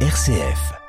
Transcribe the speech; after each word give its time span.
RCF. 0.00 0.85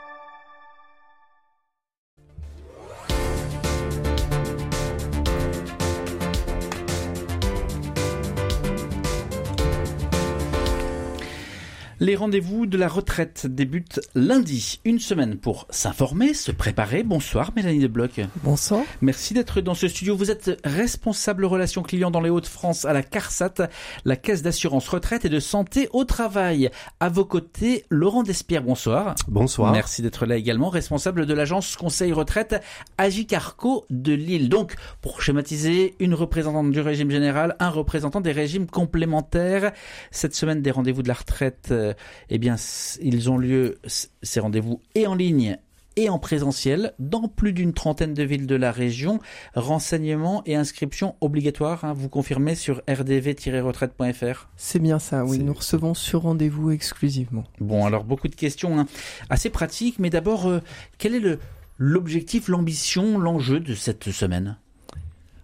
Les 12.08 12.16
rendez-vous 12.16 12.68
de 12.68 12.78
la 12.78 12.88
retraite 12.88 13.48
débutent 13.48 14.00
lundi. 14.16 14.80
Une 14.86 14.98
semaine 14.98 15.36
pour 15.36 15.68
s'informer, 15.70 16.34
se 16.34 16.54
préparer. 16.54 17.04
Bonsoir 17.04 17.52
Mélanie 17.54 17.80
de 17.80 17.88
Bloch. 17.88 18.22
Bonsoir. 18.46 18.84
Merci 19.02 19.34
d'être 19.34 19.60
dans 19.60 19.73
ce 19.73 19.90
studio. 19.90 20.16
Vous 20.16 20.32
êtes 20.32 20.58
responsable 20.64 21.44
relations 21.44 21.84
clients 21.84 22.09
dans 22.09 22.22
les 22.22 22.30
Hauts-de-France 22.30 22.86
à 22.86 22.94
la 22.94 23.04
CARSAT, 23.04 23.68
la 24.05 24.16
Caisse 24.16 24.41
d'assurance 24.41 24.88
retraite 24.88 25.26
et 25.26 25.30
de 25.30 25.41
santé 25.41 25.90
au 25.91 26.05
travail. 26.05 26.70
À 27.02 27.09
vos 27.09 27.26
côtés, 27.26 27.84
Laurent 27.90 28.24
Despierre. 28.24 28.64
Bonsoir. 28.64 29.16
Bonsoir. 29.28 29.73
Merci 29.73 30.02
d'être 30.02 30.26
là 30.26 30.38
également, 30.38 30.70
responsable 30.70 31.26
de 31.26 31.34
l'agence 31.34 31.76
Conseil 31.76 32.14
Retraite 32.14 32.55
Agicarco 32.98 33.86
de 33.89 34.14
Lille. 34.14 34.48
Donc, 34.48 34.76
pour 35.02 35.22
schématiser, 35.22 35.94
une 36.00 36.14
représentante 36.14 36.72
du 36.72 36.80
régime 36.80 37.12
général, 37.12 37.58
un 37.59 37.70
représentant 37.70 38.22
des 38.22 38.31
régimes 38.31 38.67
complémentaires. 38.67 39.73
Cette 40.12 40.36
semaine 40.36 40.62
des 40.62 40.72
rendez-vous 40.72 41.03
de 41.03 41.09
la 41.09 41.14
retraite 41.14 41.67
euh, 41.72 41.95
eh 42.30 42.38
bien, 42.38 42.56
ils 43.02 43.30
ont 43.30 43.38
lieu, 43.38 43.80
ces 44.22 44.40
rendez-vous, 44.40 44.82
et 44.96 45.08
en 45.08 45.16
ligne 45.16 45.58
et 45.98 46.10
en 46.10 46.20
présentiel 46.20 46.94
dans 47.00 47.28
plus 47.28 47.52
d'une 47.52 47.73
trentaine 47.73 48.14
de 48.14 48.23
villes 48.23 48.46
de 48.46 48.56
la 48.56 48.72
région. 48.72 49.20
Renseignements 49.56 50.44
et 50.46 50.56
inscriptions 50.56 51.16
obligatoires, 51.22 51.84
hein, 51.84 51.94
vous 51.94 52.08
confirmez 52.08 52.56
sur 52.56 52.82
rdv-retraite.fr 52.88 54.48
C'est 54.56 54.80
bien 54.80 55.00
ça, 55.00 55.26
oui. 55.26 55.40
Nous 55.40 55.54
recevons 55.54 55.96
sur 55.96 56.22
rendez-vous 56.22 56.72
exclusivement. 56.72 57.46
Bon, 57.60 57.86
alors 57.86 58.04
beaucoup 58.04 58.28
de 58.28 58.36
questions 58.36 58.80
hein. 58.80 58.86
assez 59.30 59.50
pratiques, 59.50 59.98
mais 59.98 60.12
d'abord, 60.12 60.48
euh, 60.48 60.62
quel 61.00 61.16
est 61.16 61.39
l'objectif, 61.78 62.48
l'ambition, 62.48 63.17
l'enjeu 63.17 63.59
de 63.59 63.73
cette 63.73 64.11
semaine? 64.11 64.58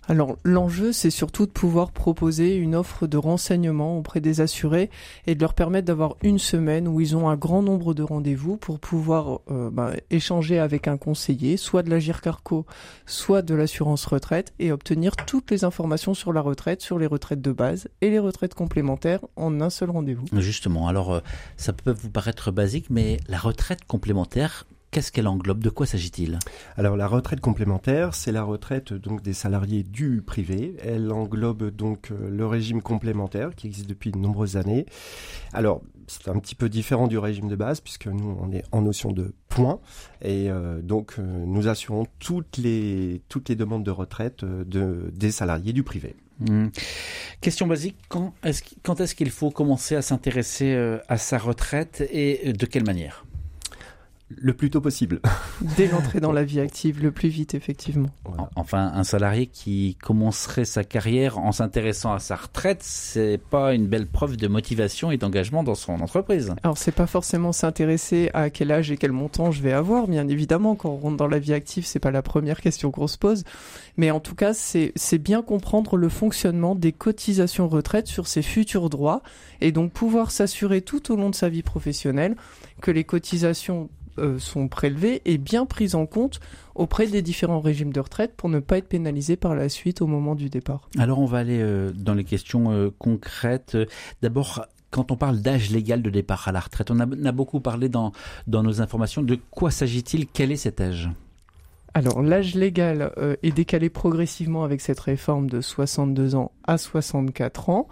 Alors 0.08 0.38
l'enjeu, 0.44 0.92
c'est 0.92 1.10
surtout 1.10 1.46
de 1.46 1.52
pouvoir 1.52 1.92
proposer 1.92 2.56
une 2.56 2.76
offre 2.76 3.08
de 3.08 3.18
renseignement 3.18 3.98
auprès 3.98 4.20
des 4.20 4.42
assurés 4.42 4.90
et 5.28 5.36
de 5.36 5.42
leur 5.42 5.54
permettre 5.54 5.88
d'avoir 5.88 6.18
une 6.24 6.40
semaine 6.40 6.88
où 6.88 7.00
ils 7.00 7.16
ont 7.16 7.30
un 7.30 7.38
grand 7.38 7.62
nombre 7.62 7.94
de 7.94 8.04
rendez-vous 8.04 8.58
pour 8.58 8.80
pouvoir 8.80 9.40
euh, 9.50 9.70
bah, 9.70 9.92
échanger 10.10 10.60
avec 10.60 10.88
un 10.88 10.98
conseiller, 10.98 11.56
soit 11.58 11.84
de 11.84 11.90
la 11.90 12.00
GIRCARCO, 12.00 12.66
soit 13.06 13.42
de 13.42 13.56
l'assurance 13.56 14.06
retraite, 14.06 14.54
et 14.60 14.72
obtenir 14.72 15.16
toutes 15.16 15.52
les 15.52 15.64
informations 15.64 16.14
sur 16.14 16.34
la 16.34 16.42
retraite, 16.42 16.82
sur 16.82 17.00
les 17.00 17.08
retraites 17.08 17.42
de 17.42 17.52
base 17.52 17.88
et 18.02 18.10
les 18.10 18.20
retraites 18.20 18.54
complémentaires 18.54 19.22
en 19.36 19.62
un 19.62 19.70
seul 19.70 19.90
rendez-vous. 19.90 20.26
Justement, 20.34 20.88
alors 20.88 21.14
euh, 21.14 21.20
ça 21.56 21.72
peut 21.72 21.92
vous 21.92 22.10
paraître 22.10 22.52
basique, 22.52 22.90
mais 22.90 23.20
la 23.28 23.38
retraite 23.38 23.86
complémentaire, 23.86 24.66
Qu'est-ce 24.94 25.12
qu'elle 25.12 25.28
englobe? 25.28 25.64
De 25.64 25.72
quoi 25.72 25.88
s'agit-il? 25.88 26.38
Alors 26.78 26.96
la 26.96 27.08
retraite 27.08 27.40
complémentaire, 27.40 28.14
c'est 28.14 28.32
la 28.32 28.44
retraite 28.44 28.94
donc 28.94 29.24
des 29.24 29.34
salariés 29.34 29.82
du 29.82 30.22
privé. 30.22 30.78
Elle 30.84 31.12
englobe 31.12 31.72
donc 31.72 32.12
euh, 32.12 32.30
le 32.30 32.46
régime 32.46 32.80
complémentaire 32.80 33.56
qui 33.56 33.66
existe 33.66 33.90
depuis 33.90 34.12
de 34.12 34.20
nombreuses 34.20 34.56
années. 34.56 34.86
Alors 35.52 35.82
c'est 36.06 36.28
un 36.28 36.38
petit 36.38 36.54
peu 36.54 36.70
différent 36.70 37.08
du 37.08 37.18
régime 37.18 37.48
de 37.48 37.56
base 37.56 37.82
puisque 37.82 38.06
nous 38.06 38.38
on 38.40 38.52
est 38.52 38.64
en 38.72 38.84
notion 38.84 39.12
de 39.12 39.34
points 39.50 39.80
et 40.22 40.52
euh, 40.52 40.80
donc 40.84 41.16
euh, 41.18 41.24
nous 41.44 41.68
assurons 41.68 42.06
toutes 42.20 42.58
les 42.58 43.24
toutes 43.30 43.50
les 43.50 43.56
demandes 43.56 43.84
de 43.84 43.90
retraite 43.90 44.46
de 44.46 45.12
des 45.12 45.32
salariés 45.32 45.74
du 45.74 45.82
privé. 45.82 46.16
Mmh. 46.40 46.68
Question 47.42 47.66
basique, 47.66 47.98
quand 48.10 48.34
est-ce 48.44 49.16
qu'il 49.16 49.32
faut 49.32 49.50
commencer 49.50 49.96
à 49.96 50.04
s'intéresser 50.04 51.00
à 51.08 51.18
sa 51.18 51.40
retraite 51.40 52.08
et 52.12 52.54
de 52.54 52.66
quelle 52.68 52.86
manière? 52.86 53.26
Le 54.38 54.54
plus 54.54 54.70
tôt 54.70 54.82
possible. 54.82 55.22
Dès 55.78 55.88
l'entrée 55.88 56.20
dans 56.20 56.32
la 56.32 56.44
vie 56.44 56.60
active, 56.60 57.02
le 57.02 57.12
plus 57.12 57.30
vite, 57.30 57.54
effectivement. 57.54 58.10
Enfin, 58.56 58.92
un 58.94 59.04
salarié 59.04 59.48
qui 59.48 59.98
commencerait 60.02 60.66
sa 60.66 60.84
carrière 60.84 61.38
en 61.38 61.52
s'intéressant 61.52 62.14
à 62.14 62.20
sa 62.20 62.36
retraite, 62.36 62.82
c'est 62.82 63.40
pas 63.50 63.74
une 63.74 63.88
belle 63.88 64.08
preuve 64.08 64.38
de 64.38 64.48
motivation 64.48 65.12
et 65.12 65.18
d'engagement 65.18 65.64
dans 65.64 65.76
son 65.76 66.00
entreprise. 66.02 66.54
Alors, 66.64 66.78
c'est 66.78 66.92
pas 66.92 67.08
forcément 67.08 67.52
s'intéresser 67.52 68.30
à 68.34 68.50
quel 68.50 68.72
âge 68.72 68.92
et 68.92 68.98
quel 68.98 69.12
montant 69.12 69.52
je 69.52 69.62
vais 69.62 69.74
avoir, 69.74 70.08
bien 70.08 70.28
évidemment. 70.28 70.76
Quand 70.76 70.90
on 70.90 70.98
rentre 70.98 71.18
dans 71.18 71.28
la 71.28 71.40
vie 71.40 71.54
active, 71.54 71.86
c'est 71.86 72.00
pas 72.00 72.12
la 72.12 72.22
première 72.22 72.62
question 72.62 72.92
qu'on 72.92 73.08
se 73.08 73.18
pose. 73.18 73.44
Mais 73.98 74.12
en 74.12 74.20
tout 74.20 74.36
cas, 74.36 74.54
c'est 74.54 75.18
bien 75.18 75.42
comprendre 75.42 75.98
le 75.98 76.10
fonctionnement 76.10 76.76
des 76.76 76.92
cotisations 76.92 77.68
retraite 77.68 78.08
sur 78.08 78.28
ses 78.28 78.42
futurs 78.42 78.90
droits 78.90 79.22
et 79.62 79.72
donc 79.72 79.92
pouvoir 79.92 80.32
s'assurer 80.32 80.82
tout 80.82 81.12
au 81.12 81.16
long 81.16 81.30
de 81.30 81.36
sa 81.36 81.50
vie 81.50 81.64
professionnelle 81.64 82.36
que 82.82 82.92
les 82.92 83.04
cotisations 83.04 83.90
euh, 84.20 84.40
sont 84.40 84.68
prélevées 84.68 85.22
et 85.26 85.38
bien 85.38 85.66
prises 85.66 85.96
en 85.96 86.06
compte 86.06 86.40
auprès 86.76 87.08
des 87.08 87.22
différents 87.22 87.62
régimes 87.62 87.92
de 87.92 88.00
retraite 88.00 88.34
pour 88.36 88.50
ne 88.50 88.60
pas 88.60 88.78
être 88.78 88.88
pénalisé 88.88 89.36
par 89.36 89.56
la 89.56 89.70
suite 89.70 90.02
au 90.02 90.08
moment 90.08 90.36
du 90.36 90.50
départ. 90.50 90.90
Alors 90.98 91.20
on 91.20 91.26
va 91.26 91.40
aller 91.40 91.60
euh, 91.62 91.92
dans 91.96 92.14
les 92.14 92.24
questions 92.24 92.72
euh, 92.72 92.90
concrètes. 92.98 93.78
D'abord, 94.22 94.66
quand 94.92 95.12
on 95.12 95.16
parle 95.16 95.40
d'âge 95.40 95.72
légal 95.72 96.02
de 96.02 96.10
départ 96.10 96.48
à 96.48 96.52
la 96.52 96.60
retraite, 96.60 96.92
on 96.92 97.00
a, 97.00 97.32
beaucoup 97.32 97.60
parlé 97.60 97.90
dans, 97.90 98.12
dans 98.48 98.62
nos 98.62 98.82
informations. 98.82 99.24
De 99.24 99.38
quoi 99.50 99.72
s'agit-il? 99.72 100.28
Quel 100.28 100.52
est 100.52 100.58
cet 100.58 100.80
âge? 100.80 101.10
Alors 101.96 102.22
l'âge 102.24 102.56
légal 102.56 103.12
est 103.44 103.52
décalé 103.52 103.90
progressivement 103.90 104.64
avec 104.64 104.82
cette 104.82 105.00
réforme 105.00 105.48
de 105.48 105.62
62 105.62 106.36
ans 106.36 106.52
à 106.66 106.80
64 106.80 107.70
ans. 107.70 107.88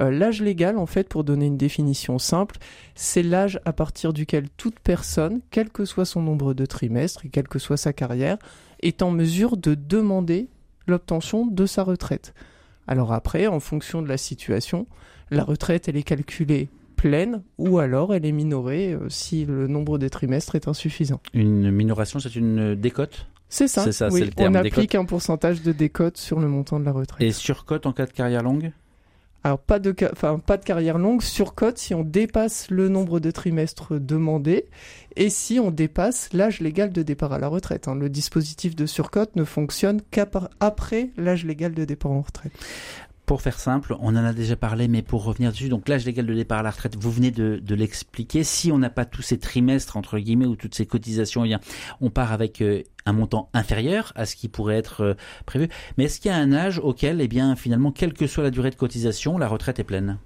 Euh, 0.00 0.10
l'âge 0.10 0.42
légal, 0.42 0.78
en 0.78 0.86
fait, 0.86 1.08
pour 1.08 1.24
donner 1.24 1.46
une 1.46 1.56
définition 1.56 2.18
simple, 2.18 2.56
c'est 2.94 3.22
l'âge 3.22 3.60
à 3.64 3.72
partir 3.72 4.12
duquel 4.12 4.48
toute 4.56 4.78
personne, 4.80 5.40
quel 5.50 5.70
que 5.70 5.84
soit 5.84 6.04
son 6.04 6.22
nombre 6.22 6.54
de 6.54 6.66
trimestres 6.66 7.24
et 7.24 7.28
quelle 7.28 7.48
que 7.48 7.58
soit 7.58 7.76
sa 7.76 7.92
carrière, 7.92 8.38
est 8.80 9.02
en 9.02 9.10
mesure 9.10 9.56
de 9.56 9.74
demander 9.74 10.48
l'obtention 10.86 11.46
de 11.46 11.66
sa 11.66 11.82
retraite. 11.82 12.34
Alors 12.86 13.12
après, 13.12 13.46
en 13.46 13.60
fonction 13.60 14.02
de 14.02 14.08
la 14.08 14.16
situation, 14.16 14.86
la 15.30 15.42
retraite, 15.44 15.88
elle 15.88 15.96
est 15.96 16.02
calculée 16.02 16.68
pleine 16.96 17.42
ou 17.58 17.78
alors 17.78 18.14
elle 18.14 18.24
est 18.24 18.32
minorée 18.32 18.94
euh, 18.94 19.08
si 19.08 19.44
le 19.44 19.66
nombre 19.66 19.98
de 19.98 20.08
trimestres 20.08 20.54
est 20.54 20.68
insuffisant. 20.68 21.20
Une 21.34 21.70
minoration, 21.70 22.18
c'est 22.20 22.34
une 22.34 22.74
décote? 22.74 23.26
C'est 23.48 23.68
ça, 23.68 23.90
ça 23.92 24.08
oui. 24.10 24.22
le 24.22 24.30
terme, 24.30 24.54
on 24.54 24.56
applique 24.56 24.94
un 24.94 25.04
pourcentage 25.04 25.62
de 25.62 25.72
décote 25.72 26.16
sur 26.16 26.40
le 26.40 26.48
montant 26.48 26.80
de 26.80 26.84
la 26.84 26.92
retraite. 26.92 27.26
Et 27.26 27.32
surcote 27.32 27.86
en 27.86 27.92
cas 27.92 28.06
de 28.06 28.12
carrière 28.12 28.42
longue? 28.42 28.72
Alors 29.46 29.60
pas 29.60 29.78
de, 29.78 29.92
carrière 29.92 30.98
longue, 30.98 31.22
sur 31.22 31.54
cote 31.54 31.78
si 31.78 31.94
on 31.94 32.02
dépasse 32.02 32.68
le 32.68 32.88
nombre 32.88 33.20
de 33.20 33.30
trimestres 33.30 33.92
demandés 33.92 34.66
et 35.14 35.30
si 35.30 35.60
on 35.60 35.70
dépasse 35.70 36.32
l'âge 36.32 36.58
légal 36.58 36.90
de 36.90 37.02
départ 37.02 37.32
à 37.32 37.38
la 37.38 37.46
retraite. 37.46 37.86
Hein. 37.86 37.94
Le 37.94 38.08
dispositif 38.08 38.74
de 38.74 38.86
surcote 38.86 39.36
ne 39.36 39.44
fonctionne 39.44 40.00
qu'après 40.10 41.10
l'âge 41.16 41.44
légal 41.44 41.74
de 41.74 41.84
départ 41.84 42.10
en 42.10 42.22
retraite. 42.22 42.50
Pour 43.26 43.42
faire 43.42 43.58
simple, 43.58 43.96
on 43.98 44.10
en 44.10 44.24
a 44.24 44.32
déjà 44.32 44.54
parlé, 44.54 44.86
mais 44.86 45.02
pour 45.02 45.24
revenir 45.24 45.50
dessus, 45.50 45.68
donc 45.68 45.88
l'âge 45.88 46.06
légal 46.06 46.26
de 46.26 46.34
départ 46.34 46.60
à 46.60 46.62
la 46.62 46.70
retraite, 46.70 46.96
vous 46.96 47.10
venez 47.10 47.32
de, 47.32 47.74
l'expliquer. 47.74 48.44
Si 48.44 48.70
on 48.70 48.78
n'a 48.78 48.88
pas 48.88 49.04
tous 49.04 49.22
ces 49.22 49.38
trimestres, 49.38 49.96
entre 49.96 50.20
guillemets, 50.20 50.46
ou 50.46 50.54
toutes 50.54 50.76
ces 50.76 50.86
cotisations, 50.86 51.44
eh 51.44 51.56
on 52.00 52.08
part 52.08 52.32
avec 52.32 52.62
euh, 52.62 52.84
un 53.04 53.12
montant 53.12 53.50
inférieur 53.52 54.12
à 54.14 54.26
ce 54.26 54.36
qui 54.36 54.46
pourrait 54.46 54.76
être 54.76 55.00
euh, 55.00 55.14
prévu. 55.44 55.68
Mais 55.98 56.04
est-ce 56.04 56.20
qu'il 56.20 56.30
y 56.30 56.34
a 56.34 56.36
un 56.36 56.52
âge 56.52 56.78
auquel, 56.78 57.20
eh 57.20 57.26
bien, 57.26 57.56
finalement, 57.56 57.90
quelle 57.90 58.12
que 58.12 58.28
soit 58.28 58.44
la 58.44 58.52
durée 58.52 58.70
de 58.70 58.76
cotisation, 58.76 59.38
la 59.38 59.48
retraite 59.48 59.80
est 59.80 59.84
pleine? 59.84 60.18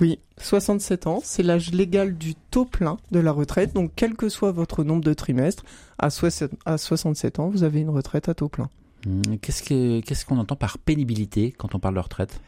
Oui, 0.00 0.18
67 0.38 1.06
ans, 1.06 1.20
c'est 1.22 1.42
l'âge 1.42 1.72
légal 1.72 2.16
du 2.16 2.34
taux 2.34 2.64
plein 2.64 2.96
de 3.10 3.20
la 3.20 3.32
retraite. 3.32 3.74
Donc, 3.74 3.92
quel 3.96 4.14
que 4.14 4.30
soit 4.30 4.52
votre 4.52 4.82
nombre 4.82 5.04
de 5.04 5.12
trimestres, 5.12 5.64
à 5.98 6.08
67 6.10 7.38
ans, 7.38 7.50
vous 7.50 7.64
avez 7.64 7.80
une 7.80 7.90
retraite 7.90 8.30
à 8.30 8.34
taux 8.34 8.48
plein. 8.48 8.70
Mmh, 9.04 9.36
qu'est-ce 9.40 10.24
qu'on 10.24 10.38
entend 10.38 10.56
par 10.56 10.78
pénibilité 10.78 11.52
quand 11.52 11.74
on 11.74 11.78
parle 11.78 11.94
de 11.94 12.00
retraite? 12.00 12.40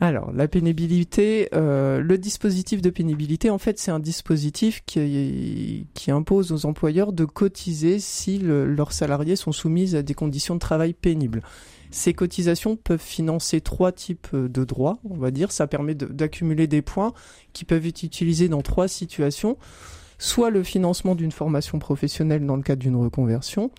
Alors, 0.00 0.30
la 0.32 0.46
pénibilité, 0.46 1.48
euh, 1.54 2.00
le 2.00 2.18
dispositif 2.18 2.80
de 2.80 2.90
pénibilité, 2.90 3.50
en 3.50 3.58
fait, 3.58 3.80
c'est 3.80 3.90
un 3.90 3.98
dispositif 3.98 4.82
qui, 4.86 5.88
qui, 5.92 6.10
impose 6.12 6.52
aux 6.52 6.66
employeurs 6.66 7.12
de 7.12 7.24
cotiser 7.24 7.98
si 7.98 8.38
leurs 8.38 8.92
salariés 8.92 9.34
sont 9.34 9.50
soumis 9.50 9.96
à 9.96 10.02
des 10.02 10.14
conditions 10.14 10.54
de 10.54 10.60
travail 10.60 10.92
pénibles. 10.92 11.42
Ces 11.90 12.14
cotisations 12.14 12.76
peuvent 12.76 13.02
financer 13.02 13.60
trois 13.60 13.90
types 13.90 14.36
de 14.36 14.64
droits, 14.64 14.98
on 15.08 15.16
va 15.16 15.32
dire. 15.32 15.50
Ça 15.50 15.66
permet 15.66 15.96
d'accumuler 15.96 16.68
des 16.68 16.82
points 16.82 17.12
qui 17.52 17.64
peuvent 17.64 17.86
être 17.86 18.04
utilisés 18.04 18.48
dans 18.48 18.62
trois 18.62 18.86
situations. 18.86 19.56
Soit 20.18 20.50
le 20.50 20.62
financement 20.62 21.16
d'une 21.16 21.32
formation 21.32 21.78
professionnelle 21.80 22.44
dans 22.46 22.56
le 22.56 22.62
cadre 22.62 22.80
d'une 22.82 22.96
reconversion, 22.96 23.70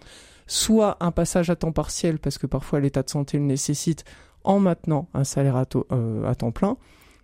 soit 0.50 0.98
un 1.00 1.12
passage 1.12 1.50
à 1.52 1.56
temps 1.56 1.72
partiel 1.72 2.18
parce 2.18 2.38
que 2.38 2.48
parfois 2.48 2.80
l'état 2.80 3.04
de 3.04 3.10
santé 3.10 3.38
le 3.38 3.46
nécessite 3.46 4.04
en 4.44 4.60
maintenant 4.60 5.08
un 5.14 5.24
salaire 5.24 5.56
à, 5.56 5.66
euh, 5.92 6.34
temps 6.34 6.52
plein, 6.52 6.76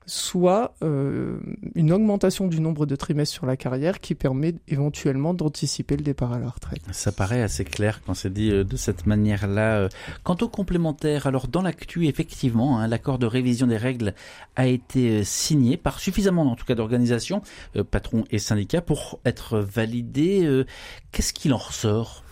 soit 0.06 0.76
euh, 0.84 1.40
une 1.74 1.92
augmentation 1.92 2.48
du 2.48 2.60
nombre 2.60 2.86
de 2.86 2.96
trimestres 2.96 3.34
sur 3.34 3.48
la 3.48 3.58
carrière 3.58 4.00
qui 4.00 4.14
permet 4.14 4.54
éventuellement 4.68 5.34
d'anticiper 5.34 5.98
le 5.98 6.04
départ 6.04 6.34
à 6.34 6.38
la 6.38 6.50
retraite. 6.50 6.84
Ça 6.92 7.12
paraît 7.12 7.42
assez 7.42 7.66
clair 7.66 8.02
quand 8.06 8.14
c'est 8.14 8.32
dit 8.32 8.52
euh, 8.52 8.64
de 8.64 8.78
cette 8.78 9.08
manière-là. 9.08 9.90
Quant 10.24 10.38
au 10.42 10.48
complémentaire, 10.48 11.26
alors 11.26 11.48
dans 11.48 11.64
l'actu, 11.64 12.06
effectivement, 12.06 12.78
hein, 12.78 12.88
l'accord 12.88 13.18
de 13.18 13.26
révision 13.26 13.66
des 13.66 13.78
règles 13.78 14.14
a 14.56 14.68
été 14.68 15.24
signé 15.24 15.78
par 15.78 16.00
suffisamment, 16.00 16.44
en 16.44 16.56
tout 16.56 16.66
cas, 16.66 16.76
d'organisations, 16.76 17.42
patrons 17.90 18.26
et 18.30 18.38
syndicats, 18.38 18.82
pour 18.82 19.20
être 19.26 19.58
validé. 19.58 20.64
Qu'est-ce 21.12 21.34
qu'il 21.34 21.54
en 21.54 21.58
ressort? 21.58 22.24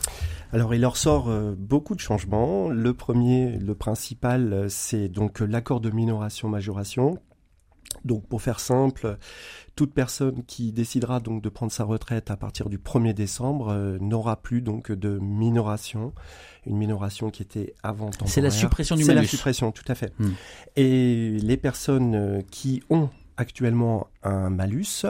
Alors 0.53 0.73
il 0.73 0.85
en 0.85 0.91
ressort 0.91 1.29
beaucoup 1.57 1.95
de 1.95 1.99
changements. 1.99 2.69
Le 2.69 2.93
premier, 2.93 3.57
le 3.57 3.75
principal, 3.75 4.67
c'est 4.69 5.09
donc 5.09 5.39
l'accord 5.39 5.81
de 5.81 5.89
minoration-majoration 5.89 7.19
donc 8.05 8.27
pour 8.27 8.41
faire 8.41 8.59
simple, 8.59 9.17
toute 9.75 9.93
personne 9.93 10.43
qui 10.45 10.71
décidera 10.71 11.19
donc 11.19 11.41
de 11.41 11.49
prendre 11.49 11.71
sa 11.71 11.83
retraite 11.83 12.31
à 12.31 12.37
partir 12.37 12.69
du 12.69 12.77
1er 12.77 13.13
décembre 13.13 13.69
euh, 13.69 13.97
n'aura 13.99 14.41
plus 14.41 14.61
donc 14.61 14.91
de 14.91 15.19
minoration, 15.19 16.13
une 16.65 16.77
minoration 16.77 17.29
qui 17.29 17.41
était 17.41 17.73
avant 17.83 18.09
C'est 18.25 18.41
la 18.41 18.51
suppression 18.51 18.95
du 18.95 19.05
malus. 19.05 19.19
C'est 19.19 19.21
la 19.21 19.27
suppression, 19.27 19.71
tout 19.71 19.85
à 19.87 19.95
fait. 19.95 20.13
Hmm. 20.19 20.31
Et 20.75 21.37
les 21.41 21.57
personnes 21.57 22.15
euh, 22.15 22.41
qui 22.51 22.83
ont 22.89 23.09
actuellement 23.37 24.07
un 24.21 24.49
malus 24.49 25.05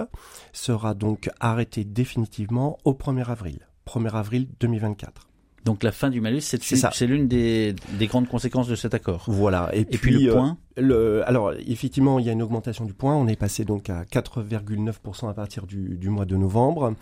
sera 0.53 0.93
donc 0.93 1.29
arrêté 1.39 1.83
définitivement 1.83 2.77
au 2.85 2.93
1er 2.93 3.25
avril, 3.25 3.67
1er 3.87 4.13
avril 4.13 4.47
2024. 4.59 5.32
Donc 5.65 5.83
la 5.83 5.91
fin 5.91 6.09
du 6.09 6.19
malus, 6.19 6.41
c'est 6.41 7.07
l'une 7.07 7.27
des, 7.27 7.73
des, 7.97 8.07
grandes 8.07 8.27
conséquences 8.27 8.67
de 8.67 8.75
cet 8.75 8.93
accord. 8.93 9.23
Voilà. 9.27 9.69
Et, 9.73 9.85
puis, 9.85 10.11
le 10.11 10.29
euh, 10.29 10.33
point. 10.33 10.57
le, 10.75 11.27
alors 11.27 11.53
effectivement, 11.53 12.19
il 12.19 12.25
y 12.25 12.29
a 12.29 12.33
une 12.33 12.41
augmentation 12.41 12.85
du 12.85 12.93
point. 12.93 13.15
On 13.15 13.27
est 13.27 13.37
passé 13.37 13.63
donc 13.63 13.89
à 13.89 14.03
4,9% 14.03 15.29
à 15.29 15.33
partir 15.33 15.65
du, 15.65 15.95
du, 15.97 16.09
mois 16.09 16.25
de 16.25 16.35
novembre. 16.35 16.95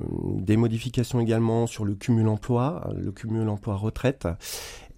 Euh, 0.00 0.04
des 0.40 0.56
modifications 0.56 1.20
également 1.20 1.66
sur 1.66 1.84
le 1.84 1.94
cumul 1.94 2.28
emploi, 2.28 2.90
le 2.96 3.12
cumul 3.12 3.46
emploi 3.48 3.76
retraite. 3.76 4.26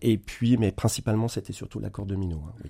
Et 0.03 0.17
puis, 0.17 0.57
mais 0.57 0.71
principalement, 0.71 1.29
c'était 1.29 1.53
surtout 1.53 1.79
l'accord 1.79 2.07
de 2.07 2.15
Minot. 2.15 2.43
Hein, 2.49 2.69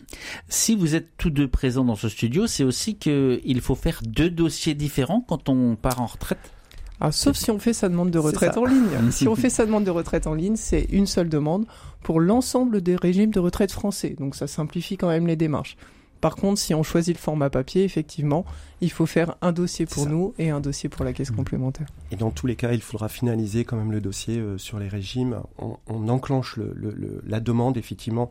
si 0.49 0.75
vous 0.75 0.95
êtes 0.95 1.17
tous 1.17 1.31
deux 1.31 1.49
présents 1.49 1.85
dans 1.85 1.97
ce 1.97 2.09
studio, 2.09 2.47
c'est 2.47 2.65
aussi 2.65 2.97
qu'il 2.97 3.61
faut 3.61 3.75
faire 3.77 4.01
deux 4.05 4.31
dossiers 4.31 4.75
différents 4.75 5.21
quand 5.21 5.49
on 5.49 5.77
part 5.77 6.01
en 6.01 6.07
retraite 6.07 6.51
ah, 7.01 7.13
sauf 7.13 7.37
si 7.37 7.51
on 7.51 7.59
fait 7.59 7.73
sa 7.73 7.89
demande 7.89 8.11
de 8.11 8.19
retraite 8.19 8.57
en 8.59 8.65
ligne. 8.65 9.11
si 9.11 9.27
on 9.27 9.35
fait 9.35 9.51
sa 9.51 9.65
demande 9.65 9.85
de 9.85 9.91
retraite 9.91 10.27
en 10.27 10.35
ligne, 10.35 10.57
c'est 10.57 10.87
une 10.91 11.07
seule 11.07 11.29
demande 11.29 11.67
pour 12.03 12.21
l'ensemble 12.21 12.83
des 12.83 12.97
régimes 12.97 13.31
de 13.31 13.41
retraite 13.41 13.73
français. 13.73 14.15
Donc 14.19 14.35
ça 14.35 14.47
simplifie 14.47 14.97
quand 14.97 15.09
même 15.09 15.27
les 15.27 15.37
démarches. 15.37 15.77
Par 16.21 16.37
contre, 16.37 16.61
si 16.61 16.75
on 16.75 16.83
choisit 16.83 17.17
le 17.17 17.21
format 17.21 17.49
papier, 17.49 17.83
effectivement, 17.85 18.45
il 18.83 18.91
faut 18.91 19.07
faire 19.07 19.37
un 19.41 19.53
dossier 19.53 19.87
pour 19.87 20.07
nous 20.07 20.35
et 20.39 20.51
un 20.51 20.61
dossier 20.61 20.89
pour 20.89 21.05
la 21.05 21.15
caisse 21.15 21.31
mmh. 21.31 21.37
complémentaire. 21.37 21.87
Et 22.11 22.17
dans 22.17 22.31
tous 22.31 22.47
les 22.47 22.57
cas, 22.57 22.73
il 22.73 22.83
faudra 22.83 23.09
finaliser 23.09 23.65
quand 23.65 23.77
même 23.77 23.93
le 23.93 24.03
dossier 24.03 24.39
euh, 24.39 24.59
sur 24.59 24.79
les 24.79 24.89
régimes. 24.89 25.41
On, 25.59 26.09
enclenche 26.09 26.59
la 27.27 27.41
demande, 27.41 27.77
effectivement, 27.77 28.31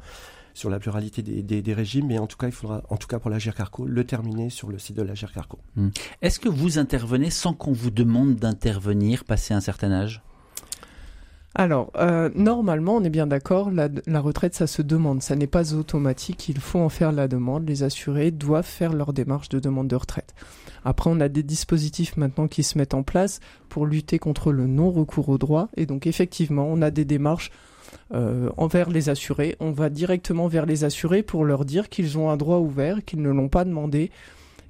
sur 0.53 0.69
la 0.69 0.79
pluralité 0.79 1.21
des, 1.21 1.73
régimes, 1.73 2.07
mais 2.07 2.19
en 2.19 2.27
tout 2.27 2.37
cas, 2.37 2.47
il 2.47 2.53
faudra, 2.53 2.83
en 2.89 2.97
tout 2.97 3.07
cas 3.07 3.19
pour 3.19 3.29
la 3.29 3.39
Carco, 3.39 3.85
le 3.85 4.03
terminer 4.03 4.49
sur 4.49 4.69
le 4.69 4.79
site 4.79 4.97
de 4.97 5.01
la 5.01 5.13
Carco. 5.13 5.59
Hmm. 5.75 5.89
Est-ce 6.21 6.39
que 6.39 6.49
vous 6.49 6.77
intervenez 6.79 7.29
sans 7.29 7.53
qu'on 7.53 7.71
vous 7.71 7.91
demande 7.91 8.35
d'intervenir, 8.35 9.23
passé 9.23 9.53
un 9.53 9.61
certain 9.61 9.91
âge? 9.91 10.21
Alors, 11.55 11.91
euh, 11.97 12.29
normalement, 12.35 12.97
on 12.97 13.03
est 13.03 13.09
bien 13.09 13.25
d'accord, 13.25 13.71
la, 13.71 13.89
retraite, 14.21 14.53
ça 14.53 14.67
se 14.67 14.81
demande, 14.81 15.23
ça 15.23 15.35
n'est 15.35 15.47
pas 15.47 15.73
automatique, 15.73 16.47
il 16.47 16.59
faut 16.59 16.79
en 16.79 16.89
faire 16.89 17.11
la 17.11 17.27
demande, 17.27 17.67
les 17.67 17.81
assurés 17.81 18.29
doivent 18.31 18.65
faire 18.65 18.93
leur 18.93 19.13
démarche 19.13 19.49
de 19.49 19.59
demande 19.59 19.87
de 19.87 19.95
retraite. 19.95 20.35
Après, 20.85 21.09
on 21.09 21.19
a 21.19 21.27
des 21.27 21.43
dispositifs 21.43 22.17
maintenant 22.17 22.47
qui 22.47 22.63
se 22.63 22.77
mettent 22.77 22.93
en 22.93 23.03
place 23.03 23.39
pour 23.67 23.87
lutter 23.87 24.19
contre 24.19 24.51
le 24.51 24.67
non-recours 24.67 25.27
au 25.27 25.37
droit, 25.37 25.69
et 25.75 25.87
donc 25.87 26.05
effectivement, 26.05 26.67
on 26.69 26.81
a 26.83 26.91
des 26.91 27.03
démarches 27.03 27.51
euh, 28.13 28.49
envers 28.57 28.89
les 28.89 29.09
assurés. 29.09 29.55
On 29.59 29.71
va 29.71 29.89
directement 29.89 30.47
vers 30.47 30.65
les 30.65 30.83
assurés 30.83 31.23
pour 31.23 31.45
leur 31.45 31.65
dire 31.65 31.89
qu'ils 31.89 32.17
ont 32.17 32.29
un 32.29 32.37
droit 32.37 32.57
ouvert, 32.57 33.03
qu'ils 33.03 33.21
ne 33.21 33.29
l'ont 33.29 33.49
pas 33.49 33.65
demandé 33.65 34.11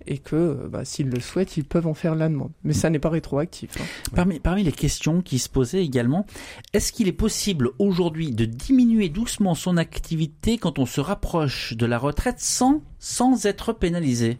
et 0.07 0.17
que 0.17 0.35
euh, 0.35 0.67
bah, 0.69 0.85
s'ils 0.85 1.09
le 1.09 1.19
souhaitent, 1.19 1.57
ils 1.57 1.63
peuvent 1.63 1.87
en 1.87 1.93
faire 1.93 2.15
la 2.15 2.29
demande. 2.29 2.51
Mais 2.63 2.73
ça 2.73 2.89
n'est 2.89 2.99
pas 2.99 3.09
rétroactif. 3.09 3.71
Hein. 3.79 3.85
Parmi, 4.15 4.39
parmi 4.39 4.63
les 4.63 4.71
questions 4.71 5.21
qui 5.21 5.39
se 5.39 5.49
posaient 5.49 5.83
également, 5.83 6.25
est-ce 6.73 6.91
qu'il 6.91 7.07
est 7.07 7.13
possible 7.13 7.69
aujourd'hui 7.79 8.31
de 8.31 8.45
diminuer 8.45 9.09
doucement 9.09 9.55
son 9.55 9.77
activité 9.77 10.57
quand 10.57 10.79
on 10.79 10.85
se 10.85 11.01
rapproche 11.01 11.75
de 11.75 11.85
la 11.85 11.97
retraite 11.97 12.39
sans, 12.39 12.81
sans 12.99 13.45
être 13.45 13.73
pénalisé? 13.73 14.37